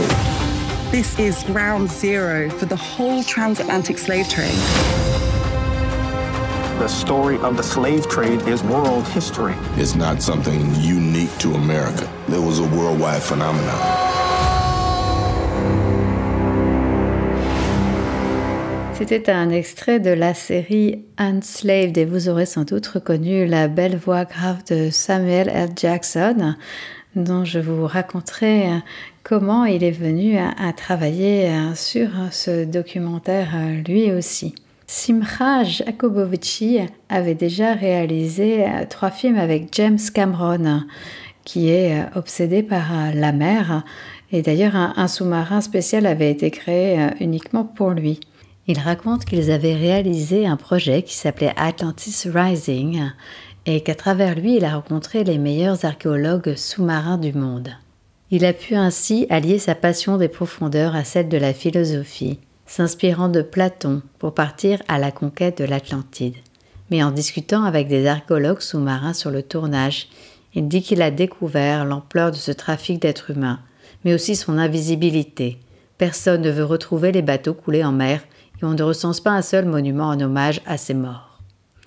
This 0.93 1.19
is 1.19 1.43
ground 1.45 1.89
zero 1.89 2.51
for 2.51 2.67
the 2.67 2.77
whole 2.77 3.25
transatlantic 3.25 3.99
slave 3.99 4.29
trade. 4.29 5.10
The 6.81 6.89
story 6.89 7.37
of 7.43 7.59
the 7.59 7.63
slave 7.63 8.09
trade 8.09 8.41
is 8.49 8.63
world 8.63 9.07
history. 9.09 9.53
It's 9.77 9.95
not 9.95 10.23
something 10.23 10.75
unique 10.77 11.29
to 11.41 11.53
America. 11.53 12.09
It 12.27 12.41
was 12.41 12.59
a 12.59 12.63
worldwide 12.75 13.23
phenomenon. 13.23 13.77
C'était 18.95 19.29
un 19.29 19.51
extrait 19.51 20.01
de 20.01 20.09
la 20.09 20.33
série 20.33 21.05
Unslaved 21.19 21.99
et 21.99 22.07
vous 22.07 22.31
aurez 22.31 22.47
sans 22.47 22.65
doute 22.65 22.87
reconnu 22.87 23.45
la 23.45 23.69
belle 23.69 23.99
voix 23.99 24.25
grave 24.25 24.65
de 24.71 24.89
Samuel 24.89 25.51
L. 25.51 25.73
Jackson 25.77 26.55
dont 27.15 27.45
je 27.45 27.59
vous 27.59 27.87
raconterai 27.87 28.71
comment 29.23 29.67
il 29.67 29.85
est 29.85 29.91
venu 29.91 30.39
à, 30.39 30.73
travailler 30.73 31.51
sur 31.75 32.09
ce 32.31 32.65
documentaire 32.65 33.51
lui 33.87 34.13
aussi. 34.13 34.55
Simcha 34.93 35.63
Jacobovici 35.63 36.81
avait 37.09 37.37
déjà 37.37 37.75
réalisé 37.75 38.67
trois 38.89 39.13
films 39.13 39.39
avec 39.39 39.69
James 39.71 40.01
Cameron, 40.13 40.83
qui 41.45 41.69
est 41.71 42.07
obsédé 42.17 42.65
par 42.65 43.15
la 43.15 43.31
mer, 43.31 43.85
et 44.33 44.43
d'ailleurs 44.43 44.75
un, 44.75 45.07
sous-marin 45.07 45.61
spécial 45.61 46.07
avait 46.07 46.33
été 46.33 46.51
créé 46.51 47.07
uniquement 47.21 47.63
pour 47.63 47.91
lui. 47.91 48.19
Il 48.67 48.81
raconte 48.81 49.27
qu'ils 49.27 49.53
avaient 49.53 49.77
réalisé 49.77 50.45
un 50.45 50.57
projet 50.57 51.03
qui 51.03 51.15
s'appelait 51.15 51.55
Atlantis 51.57 52.29
Rising 52.29 53.13
et 53.67 53.83
qu'à 53.83 53.95
travers 53.95 54.35
lui, 54.35 54.57
il 54.57 54.65
a 54.65 54.75
rencontré 54.75 55.23
les 55.23 55.39
meilleurs 55.39 55.85
archéologues 55.85 56.57
sous-marins 56.57 57.19
du 57.19 57.33
monde. 57.33 57.71
Il 58.33 58.45
a 58.45 58.53
pu 58.53 58.75
ainsi 58.75 59.29
allier 59.31 59.61
sa 59.61 59.77
passion 59.77 60.17
des 60.17 60.29
profondeurs 60.29 60.97
à 60.97 61.05
celle 61.05 61.29
de 61.29 61.39
la 61.39 61.55
philosophie, 61.55 62.41
s'inspirant 62.71 63.29
de 63.29 63.43
Platon 63.43 64.01
pour 64.21 64.33
partir 64.33 64.81
à 64.87 65.01
la 65.01 65.11
conquête 65.11 65.59
de 65.59 65.65
l'Atlantide. 65.65 66.37
Mais 66.93 67.03
en 67.03 67.11
discutant 67.11 67.65
avec 67.65 67.89
des 67.89 68.07
archéologues 68.07 68.61
sous-marins 68.61 69.13
sur 69.13 69.33
le 69.33 69.43
tournage, 69.43 70.07
il 70.55 70.69
dit 70.69 70.81
qu'il 70.81 71.03
a 71.03 71.11
découvert 71.11 71.85
l'ampleur 71.85 72.31
de 72.31 72.37
ce 72.37 72.53
trafic 72.53 73.03
d'êtres 73.03 73.33
humains, 73.33 73.59
mais 74.05 74.15
aussi 74.15 74.37
son 74.37 74.57
invisibilité. 74.57 75.59
Personne 75.99 76.43
ne 76.43 76.51
veut 76.51 76.65
retrouver 76.65 77.11
les 77.11 77.23
bateaux 77.23 77.55
coulés 77.55 77.83
en 77.83 77.91
mer 77.91 78.23
et 78.63 78.65
on 78.65 78.75
ne 78.75 78.83
recense 78.85 79.21
pas 79.21 79.33
un 79.33 79.43
seul 79.43 79.65
monument 79.65 80.07
en 80.07 80.21
hommage 80.21 80.61
à 80.65 80.77
ces 80.77 80.95
morts. 80.95 81.41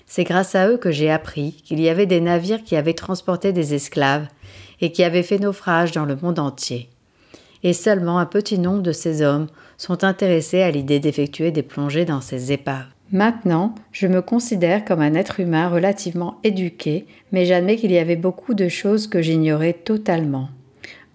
C'est 0.06 0.26
grâce 0.26 0.54
à 0.54 0.68
eux 0.68 0.78
que 0.78 0.92
j'ai 0.92 1.10
appris 1.10 1.54
qu'il 1.64 1.80
y 1.80 1.88
avait 1.88 2.08
des 2.08 2.20
navires 2.20 2.62
qui 2.62 2.76
avaient 2.76 2.94
transporté 2.94 3.54
des 3.54 3.74
esclaves 3.74 4.28
et 4.82 4.92
qui 4.92 5.06
avaient 5.06 5.24
fait 5.24 5.40
naufrage 5.40 5.94
dans 5.94 6.06
le 6.06 6.18
monde 6.18 6.40
entier. 6.40 6.90
Et 7.64 7.74
seulement 7.74 8.20
un 8.20 8.26
petit 8.26 8.60
nombre 8.60 8.82
de 8.82 8.92
ces 8.92 9.22
hommes 9.22 9.48
sont 9.78 10.04
intéressés 10.04 10.62
à 10.62 10.72
l'idée 10.72 11.00
d'effectuer 11.00 11.52
des 11.52 11.64
plongées 11.64 12.06
dans 12.06 12.22
ces 12.22 12.52
épaves. 12.52 12.88
Maintenant, 13.12 13.76
je 13.92 14.08
me 14.08 14.22
considère 14.22 14.86
comme 14.86 15.02
un 15.02 15.14
être 15.14 15.40
humain 15.40 15.70
relativement 15.70 16.40
éduqué, 16.44 17.06
mais 17.32 17.46
j'admets 17.46 17.76
qu'il 17.76 17.92
y 17.92 18.00
avait 18.00 18.16
beaucoup 18.16 18.54
de 18.54 18.68
choses 18.68 19.08
que 19.08 19.22
j'ignorais 19.22 19.74
totalement. 19.74 20.50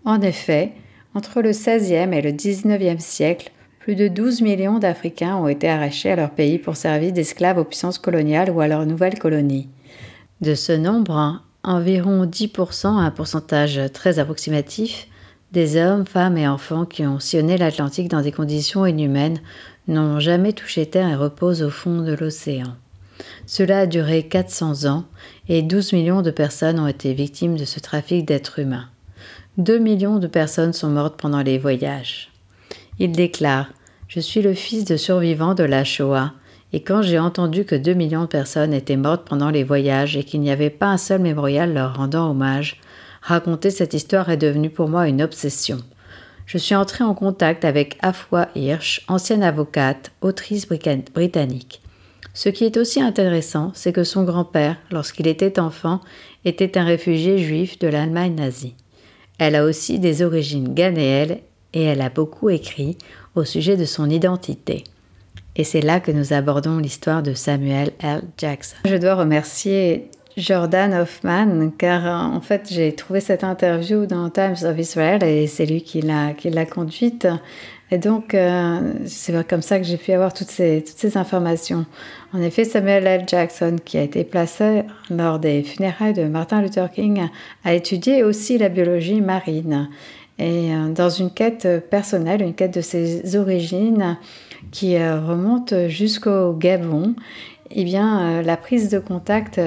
En 0.05 0.21
effet, 0.21 0.73
entre 1.15 1.43
le 1.43 1.51
XVIe 1.51 2.15
et 2.15 2.23
le 2.23 2.31
XIXe 2.31 3.03
siècle, 3.03 3.51
plus 3.81 3.97
de 3.97 4.07
12 4.07 4.43
millions 4.43 4.79
d'Africains 4.79 5.37
ont 5.37 5.49
été 5.49 5.69
arrachés 5.69 6.13
à 6.13 6.17
leur 6.17 6.31
pays 6.31 6.59
pour 6.59 6.77
servir 6.77 7.13
d'esclaves 7.13 7.59
aux 7.59 7.65
puissances 7.65 7.99
coloniales 7.99 8.51
ou 8.51 8.61
à 8.61 8.69
leurs 8.69 8.87
nouvelles 8.87 9.19
colonies. 9.19 9.69
De 10.41 10.55
ce 10.55 10.73
nombre, 10.73 11.43
environ 11.65 12.27
10%, 12.27 12.87
un 12.87 13.11
pourcentage 13.11 13.81
très 13.93 14.19
approximatif, 14.19 15.09
des 15.53 15.77
hommes, 15.77 16.07
femmes 16.07 16.37
et 16.37 16.47
enfants 16.47 16.85
qui 16.85 17.07
ont 17.07 17.21
sillonné 17.21 17.57
l'Atlantique 17.57 18.09
dans 18.09 18.23
des 18.23 18.33
conditions 18.33 18.85
inhumaines 18.85 19.41
n'ont 19.87 20.21
jamais 20.21 20.53
touché 20.53 20.87
terre 20.87 21.09
et 21.09 21.17
reposent 21.17 21.63
au 21.63 21.71
fond 21.71 22.03
de 22.03 22.13
l'océan. 22.13 22.77
Cela 23.47 23.81
a 23.81 23.87
duré 23.87 24.25
400 24.25 24.85
ans 24.85 25.05
et 25.49 25.63
12 25.63 25.95
millions 25.95 26.23
de 26.23 26.31
personnes 26.31 26.79
ont 26.79 26.87
été 26.87 27.15
victimes 27.15 27.57
de 27.57 27.65
ce 27.65 27.81
trafic 27.81 28.27
d'êtres 28.27 28.59
humains. 28.59 28.89
2 29.57 29.79
millions 29.79 30.19
de 30.19 30.27
personnes 30.27 30.73
sont 30.73 30.91
mortes 30.91 31.19
pendant 31.19 31.43
les 31.43 31.59
voyages. 31.59 32.31
Il 32.99 33.13
déclare 33.13 33.73
Je 34.07 34.21
suis 34.21 34.43
le 34.43 34.55
fils 34.55 34.85
de 34.85 34.97
survivants 34.97 35.55
de 35.55 35.65
la 35.65 35.83
Shoah, 35.83 36.33
et 36.73 36.83
quand 36.83 37.01
j'ai 37.01 37.19
entendu 37.19 37.65
que 37.65 37.75
2 37.75 37.95
millions 37.95 38.23
de 38.23 38.27
personnes 38.27 38.75
étaient 38.75 38.97
mortes 38.97 39.27
pendant 39.27 39.51
les 39.51 39.65
voyages 39.65 40.17
et 40.17 40.25
qu'il 40.25 40.41
n'y 40.41 40.51
avait 40.51 40.71
pas 40.71 40.89
un 40.89 40.99
seul 40.99 41.21
mémorial 41.21 41.73
leur 41.73 41.97
rendant 41.97 42.31
hommage, 42.31 42.81
raconter 43.29 43.71
cette 43.71 43.95
histoire 43.95 44.31
est 44.31 44.39
devenu 44.39 44.71
pour 44.71 44.89
moi 44.89 45.07
une 45.07 45.23
obsession. 45.23 45.79
Je 46.47 46.57
suis 46.57 46.75
entré 46.75 47.05
en 47.05 47.15
contact 47.15 47.67
avec 47.67 47.99
Afua 48.01 48.49
Hirsch, 48.55 49.05
ancienne 49.07 49.43
avocate, 49.43 50.13
autrice 50.23 50.67
britannique. 50.67 51.83
Ce 52.33 52.49
qui 52.49 52.65
est 52.65 52.79
aussi 52.79 53.03
intéressant, 53.03 53.71
c'est 53.75 53.93
que 53.93 54.05
son 54.05 54.25
grand-père, 54.25 54.77
lorsqu'il 54.91 55.27
était 55.27 55.61
enfant, 55.61 56.01
était 56.47 56.79
un 56.79 56.85
réfugié 56.85 57.37
juif 57.37 57.79
de 57.79 57.89
l'Allemagne 57.89 58.35
nazie. 58.35 58.75
Elle 59.39 59.57
a 59.57 59.65
aussi 59.65 59.99
des 59.99 60.23
origines 60.23 60.73
ghanéennes 60.73 61.39
et 61.75 61.83
elle 61.83 62.01
a 62.01 62.09
beaucoup 62.09 62.49
écrit 62.49 62.97
au 63.35 63.45
sujet 63.45 63.77
de 63.77 63.85
son 63.85 64.09
identité. 64.09 64.85
Et 65.55 65.65
c'est 65.65 65.83
là 65.83 66.01
que 66.01 66.13
nous 66.13 66.33
abordons 66.33 66.79
l'histoire 66.79 67.23
de 67.23 67.35
Samuel 67.35 67.91
L. 68.01 68.23
Jackson. 68.39 68.77
Je 68.87 68.97
dois 68.97 69.17
remercier 69.17 70.09
Jordan 70.41 70.95
Hoffman, 70.95 71.71
car 71.77 72.07
euh, 72.07 72.37
en 72.37 72.41
fait 72.41 72.69
j'ai 72.71 72.95
trouvé 72.95 73.21
cette 73.21 73.45
interview 73.45 74.07
dans 74.07 74.31
Times 74.31 74.57
of 74.65 74.79
Israel 74.79 75.23
et 75.23 75.47
c'est 75.47 75.67
lui 75.67 75.83
qui 75.83 76.01
l'a, 76.01 76.35
conduite. 76.67 77.27
Et 77.91 77.99
donc 77.99 78.35
euh, 78.35 78.93
c'est 79.07 79.47
comme 79.47 79.63
ça 79.63 79.79
que 79.79 79.85
j'ai 79.85 79.97
pu 79.97 80.13
avoir 80.13 80.33
toutes 80.33 80.51
ces, 80.51 80.85
toutes 80.87 80.99
ces 80.99 81.17
informations. 81.17 81.87
En 82.33 82.43
effet, 82.43 82.65
Samuel 82.65 83.07
L. 83.07 83.25
Jackson, 83.27 83.77
qui 83.85 83.99
a 83.99 84.03
été 84.03 84.25
placé 84.25 84.83
lors 85.11 85.39
des 85.39 85.63
funérailles 85.63 86.15
de 86.15 86.25
Martin 86.25 86.63
Luther 86.63 86.91
King, 86.91 87.29
a 87.65 87.75
étudié 87.75 88.23
aussi 88.23 88.59
la 88.59 88.69
biologie 88.69 89.21
marine. 89.21 89.89
Et 90.39 90.73
euh, 90.73 90.93
dans 90.93 91.11
une 91.11 91.31
quête 91.31 91.67
personnelle, 91.91 92.43
une 92.43 92.55
quête 92.55 92.75
de 92.75 92.81
ses 92.81 93.37
origines 93.37 94.17
qui 94.71 94.99
remonte 94.99 95.73
jusqu'au 95.87 96.53
Gabon, 96.53 97.15
eh 97.71 97.85
bien, 97.85 98.43
la 98.43 98.57
prise 98.57 98.89
de 98.91 98.99
contact 98.99 99.61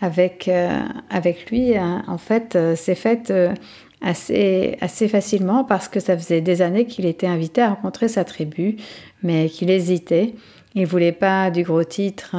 avec, 0.00 0.48
euh, 0.48 0.80
avec 1.10 1.50
lui, 1.50 1.76
hein, 1.76 2.04
en 2.06 2.18
fait, 2.18 2.56
euh, 2.56 2.76
s'est 2.76 2.94
faite 2.94 3.30
euh, 3.30 3.52
assez, 4.00 4.76
assez 4.80 5.08
facilement 5.08 5.64
parce 5.64 5.88
que 5.88 6.00
ça 6.00 6.16
faisait 6.16 6.40
des 6.40 6.62
années 6.62 6.86
qu'il 6.86 7.06
était 7.06 7.26
invité 7.26 7.62
à 7.62 7.70
rencontrer 7.70 8.08
sa 8.08 8.24
tribu, 8.24 8.76
mais 9.22 9.48
qu'il 9.48 9.70
hésitait. 9.70 10.34
Il 10.74 10.86
voulait 10.86 11.12
pas 11.12 11.50
du 11.50 11.64
gros 11.64 11.82
titre 11.82 12.36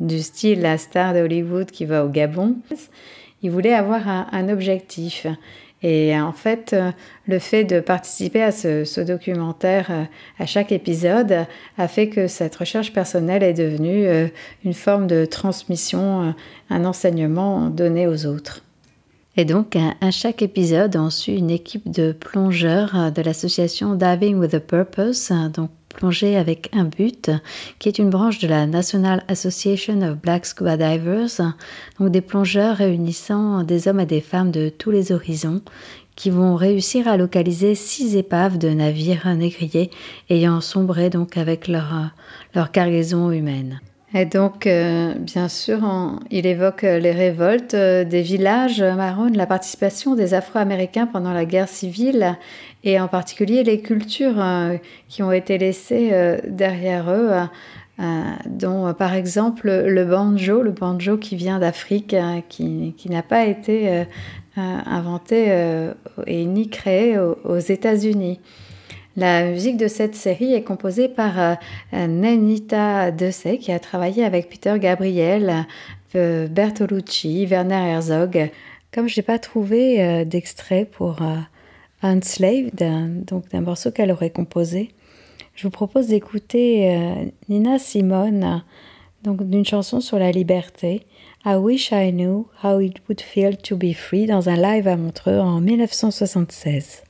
du 0.00 0.18
style 0.18 0.62
la 0.62 0.78
star 0.78 1.14
de 1.14 1.20
Hollywood 1.20 1.70
qui 1.70 1.84
va 1.84 2.04
au 2.04 2.08
Gabon. 2.08 2.56
Il 3.42 3.52
voulait 3.52 3.74
avoir 3.74 4.08
un 4.08 4.48
objectif. 4.48 5.26
Et 5.82 6.18
en 6.18 6.32
fait, 6.32 6.72
euh, 6.72 6.90
le 7.26 7.38
fait 7.38 7.64
de 7.64 7.78
participer 7.78 8.42
à 8.42 8.50
ce, 8.50 9.00
documentaire 9.00 9.86
euh, 9.90 10.04
à 10.38 10.46
chaque 10.46 10.72
épisode 10.72 11.46
a 11.76 11.88
fait 11.88 12.08
que 12.08 12.26
cette 12.26 12.56
recherche 12.56 12.92
personnelle 12.92 13.44
est 13.44 13.54
devenue 13.54 14.06
euh, 14.06 14.26
une 14.64 14.74
forme 14.74 15.06
de 15.06 15.24
transmission, 15.24 16.34
un 16.70 16.84
enseignement 16.84 17.68
donné 17.68 18.08
aux 18.08 18.26
autres. 18.26 18.62
Et 19.36 19.44
donc, 19.44 19.76
à, 19.76 20.10
chaque 20.10 20.42
épisode, 20.42 20.96
on 20.96 21.10
suit 21.10 21.36
une 21.36 21.50
équipe 21.50 21.88
de 21.92 22.10
plongeurs 22.10 23.12
de 23.12 23.22
l'association 23.22 23.94
Diving 23.94 24.34
with 24.36 24.52
a 24.54 24.58
Purpose, 24.58 25.30
donc 25.54 25.70
plonger 25.98 26.36
avec 26.36 26.70
un 26.72 26.84
but, 26.84 27.32
qui 27.80 27.88
est 27.88 27.98
une 27.98 28.08
branche 28.08 28.38
de 28.38 28.46
la 28.46 28.66
National 28.68 29.24
Association 29.26 30.00
of 30.02 30.18
Black 30.18 30.46
Scuba 30.46 30.76
Divers, 30.76 31.40
donc 31.98 32.12
des 32.12 32.20
plongeurs 32.20 32.76
réunissant 32.76 33.64
des 33.64 33.88
hommes 33.88 33.98
et 33.98 34.06
des 34.06 34.20
femmes 34.20 34.52
de 34.52 34.68
tous 34.68 34.92
les 34.92 35.10
horizons 35.10 35.60
qui 36.14 36.30
vont 36.30 36.54
réussir 36.54 37.08
à 37.08 37.16
localiser 37.16 37.74
six 37.74 38.14
épaves 38.16 38.58
de 38.58 38.68
navires 38.68 39.34
négriers 39.34 39.90
ayant 40.30 40.60
sombré 40.60 41.10
donc 41.10 41.36
avec 41.36 41.66
leur 41.66 42.12
cargaison 42.72 43.32
humaine. 43.32 43.80
Et 44.14 44.24
donc, 44.24 44.66
euh, 44.66 45.14
bien 45.18 45.48
sûr, 45.48 45.80
il 46.30 46.46
évoque 46.46 46.80
les 46.82 47.12
révoltes 47.12 47.74
euh, 47.74 48.04
des 48.04 48.22
villages 48.22 48.80
marrons, 48.82 49.30
la 49.34 49.46
participation 49.46 50.14
des 50.14 50.32
Afro-Américains 50.32 51.06
pendant 51.06 51.34
la 51.34 51.44
guerre 51.44 51.68
civile 51.68 52.38
et 52.84 53.00
en 53.00 53.08
particulier 53.08 53.64
les 53.64 53.80
cultures 53.80 54.40
euh, 54.40 54.76
qui 55.08 55.22
ont 55.22 55.32
été 55.32 55.58
laissées 55.58 56.10
euh, 56.12 56.38
derrière 56.46 57.10
eux, 57.10 57.30
euh, 58.00 58.22
dont 58.46 58.94
par 58.94 59.14
exemple 59.14 59.70
le 59.70 60.04
banjo, 60.04 60.62
le 60.62 60.70
banjo 60.70 61.18
qui 61.18 61.36
vient 61.36 61.58
d'Afrique, 61.58 62.14
qui, 62.48 62.94
n'a 63.06 63.22
pas 63.22 63.44
été 63.44 64.04
inventé 64.56 65.48
et 66.26 66.44
ni 66.44 66.68
créé 66.68 67.18
aux, 67.18 67.58
États-Unis. 67.58 68.38
La 69.16 69.50
musique 69.50 69.76
de 69.76 69.88
cette 69.88 70.14
série 70.14 70.54
est 70.54 70.62
composée 70.62 71.08
par 71.08 71.56
Nenita 71.92 73.10
Dessay, 73.10 73.58
qui 73.58 73.72
a 73.72 73.80
travaillé 73.80 74.24
avec 74.24 74.48
Peter 74.48 74.74
Gabriel, 74.78 75.66
Bertolucci, 76.14 77.44
Werner 77.46 77.90
Herzog. 77.90 78.50
Comme 78.92 79.08
je 79.08 79.18
n'ai 79.18 79.24
pas 79.24 79.40
trouvé 79.40 80.24
d'extrait 80.24 80.84
pour 80.84 81.20
Unslaved, 82.02 83.24
donc 83.26 83.48
d'un 83.48 83.60
morceau 83.60 83.90
qu'elle 83.90 84.12
aurait 84.12 84.30
composé. 84.30 84.92
Je 85.58 85.64
vous 85.64 85.70
propose 85.70 86.06
d'écouter 86.06 86.96
euh, 86.96 87.24
Nina 87.48 87.80
Simone, 87.80 88.62
donc 89.24 89.42
d'une 89.42 89.64
chanson 89.64 90.00
sur 90.00 90.16
la 90.20 90.30
liberté. 90.30 91.02
I 91.44 91.56
wish 91.56 91.90
I 91.90 92.12
knew 92.12 92.46
how 92.62 92.78
it 92.78 92.98
would 93.08 93.20
feel 93.20 93.56
to 93.56 93.76
be 93.76 93.92
free 93.92 94.26
dans 94.26 94.48
un 94.48 94.54
live 94.54 94.86
à 94.86 94.96
Montreux 94.96 95.40
en 95.40 95.60
1976. 95.60 97.02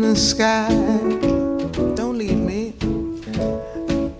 the 0.00 0.16
sky. 0.16 0.68
Don't 1.94 2.18
leave 2.18 2.38
me. 2.38 2.74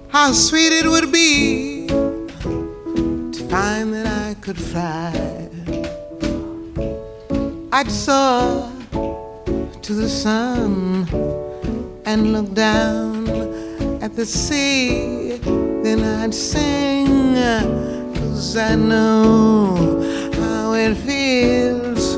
How 0.09 0.33
sweet 0.33 0.73
it 0.73 0.87
would 0.87 1.11
be 1.11 1.87
to 1.89 3.49
find 3.49 3.93
that 3.95 4.07
I 4.07 4.35
could 4.41 4.59
fly. 4.59 5.13
I'd 7.73 7.91
soar 7.91 8.71
to 9.83 9.95
the 9.95 10.09
sun 10.09 11.07
and 12.07 12.33
look 12.33 12.55
down 12.55 13.29
at 14.03 14.15
the 14.15 14.27
sea. 14.27 15.39
Then 15.83 16.05
I'd 16.05 16.35
sing, 16.35 17.35
cause 18.15 18.57
I 18.57 18.75
know 18.77 20.01
how 20.35 20.75
it 20.75 20.95
feels 20.95 22.17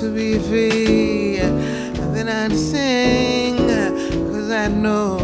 to 0.00 0.14
be 0.14 0.38
free 0.38 1.71
and 2.32 2.56
sing, 2.56 3.56
cause 4.32 4.50
I 4.50 4.68
know 4.68 5.18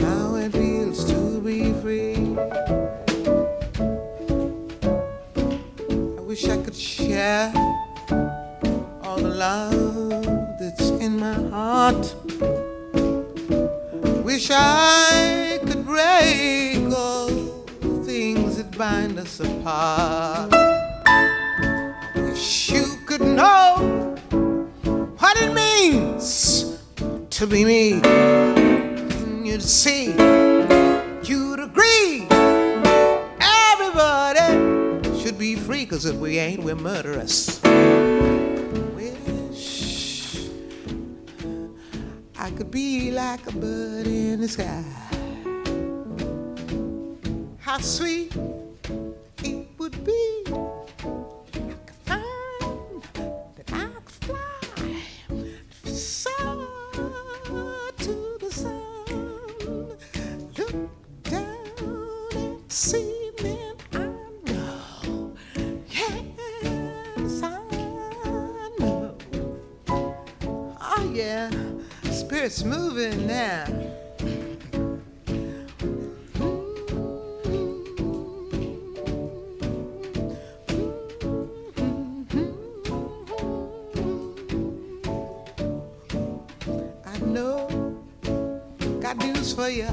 how 0.00 0.36
it 0.36 0.52
feels 0.52 1.04
to 1.10 1.40
be 1.40 1.72
free. 1.82 2.14
I 6.16 6.20
wish 6.20 6.44
I 6.48 6.56
could 6.62 6.76
share 6.76 7.52
all 9.02 9.16
the 9.16 9.34
love 9.46 10.24
that's 10.60 10.90
in 11.04 11.18
my 11.18 11.38
heart. 11.50 12.14
Wish 14.24 14.48
I 14.52 15.58
could 15.66 15.84
break 15.84 16.78
all 16.94 17.26
the 17.80 18.04
things 18.04 18.58
that 18.58 18.70
bind 18.78 19.18
us 19.18 19.40
apart. 19.40 20.52
Wish 22.14 22.70
you 22.70 22.84
could 23.06 23.22
know 23.22 23.65
what 25.18 25.36
it 25.40 25.52
means 25.54 26.78
to 27.30 27.46
be 27.46 27.64
me. 27.64 28.00
Can 28.00 29.46
you 29.46 29.60
see? 29.60 30.12
You'd 31.22 31.60
agree. 31.60 32.26
Everybody 33.40 35.18
should 35.18 35.38
be 35.38 35.54
free, 35.56 35.86
cause 35.86 36.04
if 36.04 36.16
we 36.16 36.38
ain't, 36.38 36.62
we're 36.62 36.74
murderous. 36.74 37.62
Wish 38.94 40.48
I 42.38 42.50
could 42.50 42.70
be 42.70 43.10
like 43.10 43.46
a 43.46 43.52
bird 43.52 44.06
in 44.06 44.40
the 44.42 44.48
sky. 44.48 44.84
How 47.58 47.78
sweet 47.78 48.36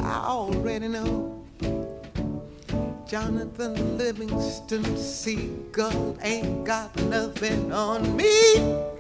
I 0.04 0.26
already 0.26 0.90
know. 0.90 1.46
Jonathan 3.08 3.98
Livingston 3.98 4.98
Seagull 4.98 6.18
ain't 6.22 6.66
got 6.66 6.96
nothing 7.04 7.72
on 7.72 8.18
me. 8.18 8.93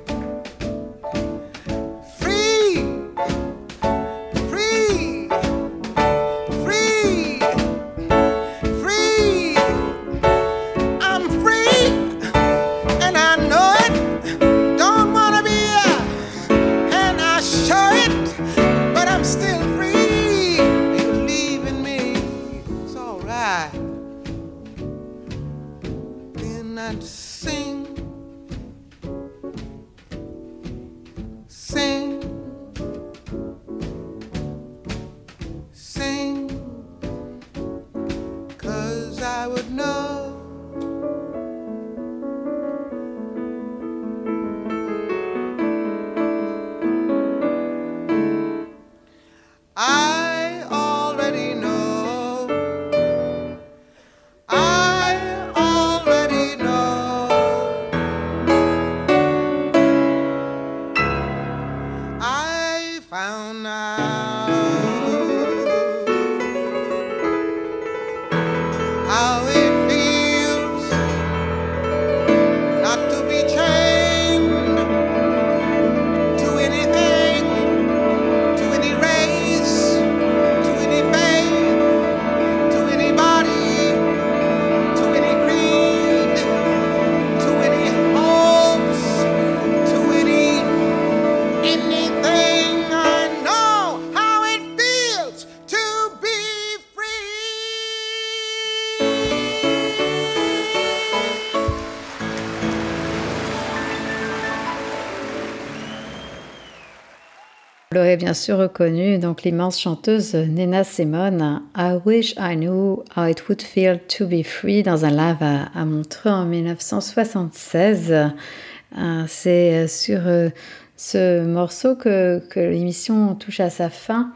Bien 108.17 108.34
sûr 108.34 108.58
reconnu, 108.58 109.17
donc 109.17 109.43
l'immense 109.43 109.80
chanteuse 109.80 110.36
Nina 110.36 110.84
Simone, 110.84 111.62
I 111.76 111.97
Wish 112.06 112.36
I 112.38 112.56
Knew 112.56 113.04
How 113.15 113.26
It 113.28 113.47
Would 113.47 113.62
Feel 113.62 113.99
to 114.08 114.28
Be 114.28 114.43
Free 114.43 114.84
dans 114.84 115.06
un 115.06 115.10
live 115.10 115.38
à, 115.41 115.86
Montreux 115.86 116.30
en 116.30 116.45
1976. 116.45 118.12
Euh, 118.12 119.23
C'est 119.28 119.88
sur 119.88 120.19
euh, 120.28 120.49
ce 120.95 121.43
morceau 121.43 121.95
que 121.95 122.41
l'émission 122.56 123.34
touche 123.36 123.60
à 123.60 123.69
sa 123.69 123.89
fin. 123.89 124.34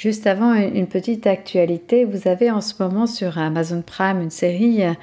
Juste 0.00 0.26
avant, 0.26 0.54
une 0.54 0.86
petite 0.86 1.26
actualité. 1.26 2.06
Vous 2.06 2.26
avez 2.26 2.50
en 2.50 2.62
ce 2.62 2.72
moment 2.80 3.06
sur 3.06 3.36
Amazon 3.36 3.82
Prime 3.82 4.22
une 4.22 4.30
série 4.30 4.82
euh, 4.82 4.94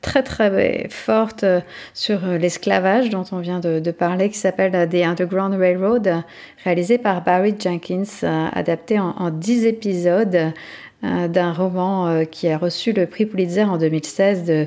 très 0.00 0.22
très 0.22 0.86
forte 0.88 1.44
euh, 1.44 1.60
sur 1.92 2.24
l'esclavage 2.24 3.10
dont 3.10 3.24
on 3.30 3.40
vient 3.40 3.60
de, 3.60 3.90
parler 3.90 4.30
qui 4.30 4.38
s'appelle 4.38 4.74
euh, 4.74 4.86
The 4.86 5.04
Underground 5.04 5.52
Railroad, 5.52 6.24
réalisée 6.64 6.96
par 6.96 7.24
Barry 7.24 7.56
Jenkins, 7.58 8.04
euh, 8.22 8.46
adapté 8.54 8.98
en, 8.98 9.10
en 9.18 9.28
10 9.28 9.66
épisodes 9.66 10.52
d'un 11.02 11.52
roman 11.52 12.24
qui 12.24 12.48
a 12.48 12.56
reçu 12.56 12.94
le 12.94 13.04
prix 13.04 13.26
Pulitzer 13.26 13.64
en 13.64 13.76
2016 13.76 14.44
de 14.44 14.66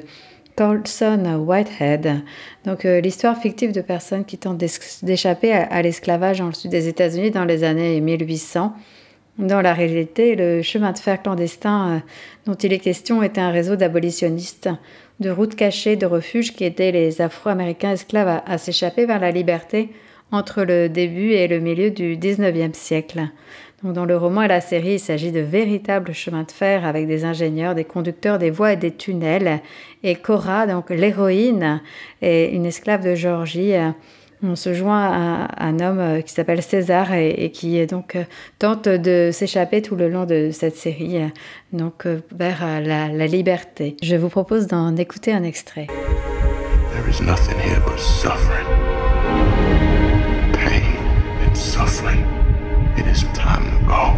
Colson 0.56 1.44
Whitehead. 1.44 2.22
Donc 2.66 2.84
l'histoire 2.84 3.36
fictive 3.36 3.72
de 3.72 3.82
personnes 3.82 4.24
qui 4.24 4.38
tentent 4.38 4.64
d'échapper 5.02 5.52
à 5.54 5.82
l'esclavage 5.82 6.38
dans 6.38 6.46
le 6.46 6.54
sud 6.54 6.70
des 6.70 6.88
États-Unis 6.88 7.32
dans 7.32 7.46
les 7.46 7.64
années 7.64 8.00
1800. 8.00 8.76
Dans 9.38 9.62
la 9.62 9.74
réalité, 9.74 10.36
le 10.36 10.62
chemin 10.62 10.92
de 10.92 10.98
fer 10.98 11.22
clandestin 11.22 11.90
euh, 11.90 12.00
dont 12.46 12.56
il 12.56 12.74
est 12.74 12.80
question 12.80 13.24
était 13.24 13.40
un 13.40 13.52
réseau 13.52 13.78
d'abolitionnistes, 13.78 14.70
de 15.22 15.30
routes 15.30 15.56
cachées, 15.56 15.96
de 15.96 16.06
refuges 16.06 16.54
qui 16.54 16.66
aidaient 16.66 16.92
les 16.92 17.22
Afro-Américains 17.22 17.94
esclaves 17.94 18.42
à, 18.46 18.58
s'échapper 18.58 19.06
vers 19.06 19.20
la 19.20 19.32
liberté 19.32 19.90
entre 20.32 20.64
le 20.64 20.90
début 20.90 21.32
et 21.32 21.48
le 21.48 21.60
milieu 21.60 21.90
du 21.90 22.18
19e 22.18 22.74
siècle. 22.74 23.30
Donc, 23.82 23.94
dans 23.94 24.06
le 24.06 24.18
roman 24.18 24.42
et 24.42 24.48
la 24.50 24.60
série, 24.60 24.96
il 24.96 25.00
s'agit 25.00 25.32
de 25.32 25.40
véritables 25.40 26.14
chemins 26.14 26.44
de 26.44 26.52
fer 26.52 26.86
avec 26.86 27.08
des 27.08 27.24
ingénieurs, 27.24 27.76
des 27.76 27.86
conducteurs 27.86 28.40
des 28.40 28.50
voies 28.50 28.74
et 28.74 28.78
des 28.78 28.92
tunnels. 28.92 29.62
Et 30.04 30.16
Cora, 30.16 30.68
donc 30.68 30.90
l'héroïne, 30.90 31.82
est 32.22 32.50
une 32.52 32.66
esclave 32.66 33.06
de 33.06 33.16
Géorgie. 33.16 33.74
On 34.42 34.56
se 34.56 34.74
joint 34.74 35.12
à 35.12 35.66
un 35.66 35.80
homme 35.82 36.00
euh, 36.00 36.22
qui 36.22 36.32
s'appelle 36.32 36.62
César 36.62 37.12
et, 37.12 37.30
et 37.32 37.52
qui 37.52 37.78
euh, 37.80 37.86
donc 37.86 38.16
euh, 38.16 38.24
tente 38.58 38.88
de 38.88 39.32
s'échapper 39.34 39.82
tout 39.82 39.98
le 39.98 40.08
long 40.08 40.26
de 40.26 40.52
cette 40.54 40.78
série, 40.78 41.18
donc 41.74 42.08
vers 42.32 42.82
la, 42.82 43.10
la 43.10 43.28
liberté. 43.28 43.98
Je 44.02 44.16
vous 44.16 44.30
propose 44.30 44.68
d'en 44.68 44.96
écouter 44.96 45.34
un 45.34 45.44
extrait. 45.44 45.88
There 45.88 47.10
is 47.10 47.22
nothing 47.22 47.58
here 47.60 47.82
but 47.86 48.00
suffering. 48.00 48.66
Pain 50.54 50.98
and 51.46 51.56
suffering. 51.56 52.24
It 52.98 53.08
is 53.08 53.24
time 53.34 53.66
to 53.66 53.86
go. 53.86 54.14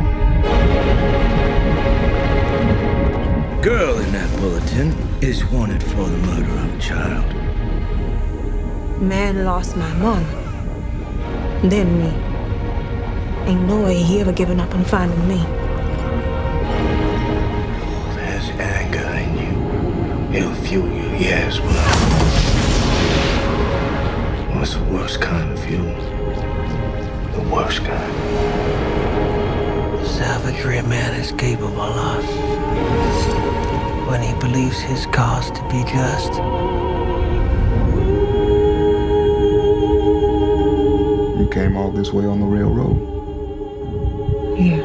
Girl 3.63 3.97
in 3.99 4.12
that 4.12 4.29
bulletin 4.39 4.93
is 5.21 5.43
wanted 5.51 5.81
for 5.81 6.05
the 6.07 6.17
murder 6.27 6.51
of 6.51 6.75
a 6.75 6.79
child. 6.79 7.50
Man 9.01 9.45
lost 9.45 9.75
my 9.75 9.91
mom. 9.95 10.23
Then 11.67 11.97
me. 11.97 12.13
Ain't 13.49 13.67
no 13.67 13.81
way 13.85 13.95
he 13.95 14.19
ever 14.19 14.31
given 14.31 14.59
up 14.59 14.75
on 14.75 14.85
finding 14.85 15.27
me. 15.27 15.37
There's 18.13 18.49
anger 18.59 18.99
in 19.17 19.37
you. 19.39 20.37
It'll 20.37 20.53
fuel 20.53 20.87
you, 20.87 21.09
yes, 21.17 21.57
but. 21.57 21.91
What's 24.55 24.75
the 24.75 24.83
worst 24.83 25.19
kind 25.19 25.51
of 25.51 25.59
fuel? 25.65 25.95
The 27.33 27.41
worst 27.51 27.83
kind. 27.83 28.13
Savagery 30.05 30.77
a 30.77 30.83
man 30.83 31.19
is 31.19 31.31
capable 31.31 31.81
of 31.81 32.23
when 34.07 34.21
he 34.21 34.39
believes 34.39 34.79
his 34.79 35.07
cause 35.07 35.49
to 35.49 35.61
be 35.69 35.83
just. 35.89 36.90
Came 41.51 41.75
all 41.75 41.91
this 41.91 42.13
way 42.13 42.25
on 42.25 42.39
the 42.39 42.45
railroad? 42.45 42.97
Yeah. 44.57 44.81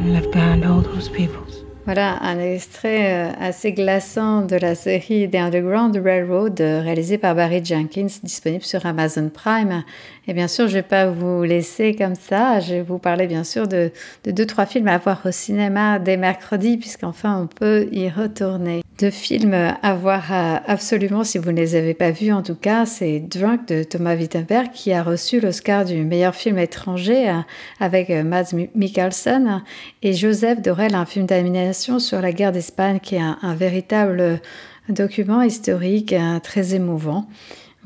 I 0.00 0.08
left 0.08 0.30
behind 0.32 0.64
all 0.64 0.80
those 0.80 1.08
people. 1.08 1.46
Voilà 1.84 2.18
un 2.20 2.40
extrait 2.40 3.28
euh, 3.28 3.32
assez 3.38 3.72
glaçant 3.72 4.42
de 4.42 4.56
la 4.56 4.74
série 4.74 5.30
The 5.30 5.36
Underground 5.36 5.96
Railroad 5.96 6.60
euh, 6.60 6.80
réalisée 6.80 7.16
par 7.16 7.36
Barry 7.36 7.64
Jenkins, 7.64 8.08
disponible 8.24 8.64
sur 8.64 8.84
Amazon 8.86 9.30
Prime. 9.32 9.84
Et 10.28 10.34
bien 10.34 10.48
sûr, 10.48 10.66
je 10.66 10.72
ne 10.72 10.78
vais 10.78 10.88
pas 10.88 11.06
vous 11.06 11.44
laisser 11.44 11.94
comme 11.94 12.16
ça. 12.16 12.58
Je 12.58 12.74
vais 12.74 12.82
vous 12.82 12.98
parler 12.98 13.26
bien 13.26 13.44
sûr 13.44 13.68
de, 13.68 13.92
de 14.24 14.30
deux, 14.32 14.46
trois 14.46 14.66
films 14.66 14.88
à 14.88 14.98
voir 14.98 15.22
au 15.24 15.30
cinéma 15.30 15.98
dès 16.00 16.16
mercredi, 16.16 16.76
puisqu'enfin 16.76 17.42
on 17.42 17.46
peut 17.46 17.88
y 17.92 18.08
retourner. 18.08 18.82
Deux 18.98 19.10
films 19.10 19.54
à 19.54 19.94
voir 19.94 20.32
euh, 20.32 20.56
absolument 20.66 21.22
si 21.22 21.38
vous 21.38 21.52
ne 21.52 21.56
les 21.56 21.74
avez 21.74 21.94
pas 21.94 22.10
vus 22.10 22.32
en 22.32 22.42
tout 22.42 22.54
cas, 22.54 22.86
c'est 22.86 23.20
Drunk 23.20 23.68
de 23.68 23.82
Thomas 23.82 24.16
Wittenberg 24.16 24.70
qui 24.72 24.92
a 24.92 25.02
reçu 25.02 25.38
l'Oscar 25.38 25.84
du 25.84 26.02
meilleur 26.02 26.34
film 26.34 26.58
étranger 26.58 27.30
avec 27.78 28.08
Mads 28.08 28.54
Mikkelsen 28.74 29.62
et 30.02 30.14
Joseph 30.14 30.62
Dorel, 30.62 30.94
un 30.94 31.04
film 31.04 31.26
d'animation 31.26 31.98
sur 31.98 32.22
la 32.22 32.32
guerre 32.32 32.52
d'Espagne 32.52 32.98
qui 33.02 33.16
est 33.16 33.20
un 33.20 33.54
véritable 33.54 34.40
document 34.88 35.42
historique 35.42 36.14
très 36.42 36.74
émouvant. 36.74 37.26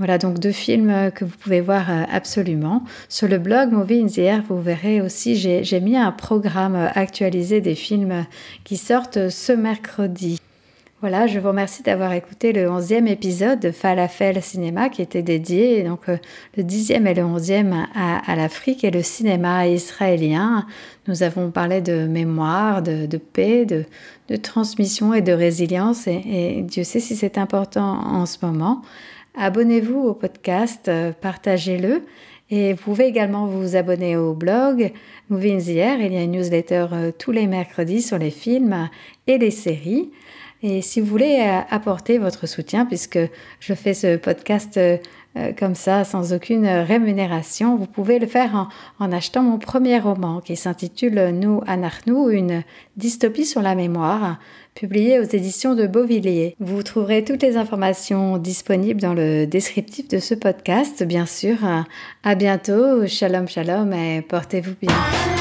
Voilà 0.01 0.17
donc 0.17 0.39
deux 0.39 0.51
films 0.51 1.11
que 1.15 1.27
vous 1.27 1.37
pouvez 1.37 1.61
voir 1.61 1.91
absolument. 2.11 2.85
Sur 3.11 3.29
le 3.29 3.37
blog 3.37 3.71
Movie 3.71 4.07
in 4.19 4.43
vous 4.49 4.63
verrez 4.63 5.03
aussi, 5.03 5.37
j'ai 5.37 5.81
mis 5.81 5.95
un 5.95 6.11
programme 6.11 6.89
actualisé 6.95 7.61
des 7.61 7.75
films 7.75 8.25
qui 8.65 8.79
sortent 8.79 9.29
ce 9.29 9.53
mercredi. 9.53 10.41
Voilà, 11.03 11.27
je 11.27 11.39
vous 11.39 11.49
remercie 11.49 11.83
d'avoir 11.83 12.15
écouté 12.15 12.55
le 12.55 12.67
11e 12.67 13.07
épisode 13.09 13.61
de 13.61 13.73
Falafel 13.73 14.43
Cinéma 14.43 14.89
qui 14.89 15.03
était 15.03 15.23
dédié, 15.23 15.83
donc 15.83 16.07
le 16.07 16.63
10e 16.63 17.07
et 17.07 17.13
le 17.13 17.23
11e 17.23 17.87
à, 17.95 18.37
l'Afrique 18.37 18.85
et 18.85 18.91
le 18.91 19.03
cinéma 19.03 19.67
israélien. 19.67 20.65
Nous 21.09 21.23
avons 21.23 21.51
parlé 21.51 21.83
de 21.83 22.07
mémoire, 22.07 22.81
de, 22.83 23.19
paix, 23.19 23.67
de, 23.67 23.85
transmission 24.37 25.13
et 25.13 25.21
de 25.21 25.33
résilience 25.33 26.07
et 26.07 26.65
Dieu 26.67 26.85
sait 26.85 27.01
si 27.01 27.17
c'est 27.17 27.37
important 27.37 28.01
en 28.01 28.25
ce 28.25 28.39
moment. 28.41 28.81
Abonnez-vous 29.37 30.01
au 30.01 30.15
podcast, 30.15 30.91
partagez-le. 31.21 32.03
Et 32.51 32.73
vous 32.73 32.83
pouvez 32.83 33.07
également 33.07 33.47
vous 33.47 33.77
abonner 33.77 34.17
au 34.17 34.35
blog 34.35 34.93
Movie 35.29 35.53
in 35.53 35.59
the 35.59 35.77
Air. 35.77 36.01
Il 36.01 36.13
y 36.13 36.17
a 36.17 36.23
une 36.23 36.33
newsletter 36.33 36.87
tous 37.17 37.31
les 37.31 37.47
mercredis 37.47 38.03
sur 38.03 38.19
les 38.19 38.31
films 38.31 38.89
et 39.29 39.39
les 39.39 39.53
séries. 39.53 40.11
Et 40.63 40.83
si 40.83 41.01
vous 41.01 41.07
voulez 41.07 41.41
apporter 41.71 42.19
votre 42.19 42.47
soutien, 42.47 42.85
puisque 42.85 43.19
je 43.61 43.75
fais 43.75 43.95
ce 43.95 44.17
podcast 44.17 44.79
comme 45.59 45.75
ça, 45.75 46.05
sans 46.05 46.33
aucune 46.33 46.67
rémunération, 46.67 47.77
vous 47.77 47.87
pouvez 47.87 48.19
le 48.19 48.27
faire 48.27 48.55
en, 48.55 48.69
en 48.99 49.13
achetant 49.13 49.43
mon 49.43 49.59
premier 49.59 49.99
roman 49.99 50.41
qui 50.41 50.57
s'intitule 50.57 51.31
Nous 51.31 51.63
Anarchnou, 51.67 52.31
une 52.31 52.63
dystopie 52.97 53.47
sur 53.47 53.63
la 53.63 53.75
mémoire, 53.75 54.39
publié 54.75 55.19
aux 55.19 55.25
éditions 55.25 55.75
de 55.75 55.87
Beauvilliers. 55.87 56.57
Vous 56.61 56.83
trouverez 56.83 57.25
toutes 57.25 57.43
les 57.43 57.57
informations 57.57 58.39
disponibles 58.39 59.01
dans 59.01 59.15
le 59.15 59.47
descriptif 59.47 60.09
de 60.09 60.19
ce 60.19 60.35
podcast, 60.35 61.03
bien 61.05 61.27
sûr. 61.27 61.57
À 62.23 62.35
bientôt, 62.35 63.07
shalom 63.07 63.49
shalom 63.49 63.93
et 63.93 64.23
portez-vous 64.23 64.75
bien. 64.81 65.40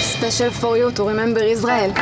Special 0.00 0.50
for 0.50 0.76
you 0.76 0.92
to 0.92 1.04
remember 1.04 1.40
Israel. 1.40 1.94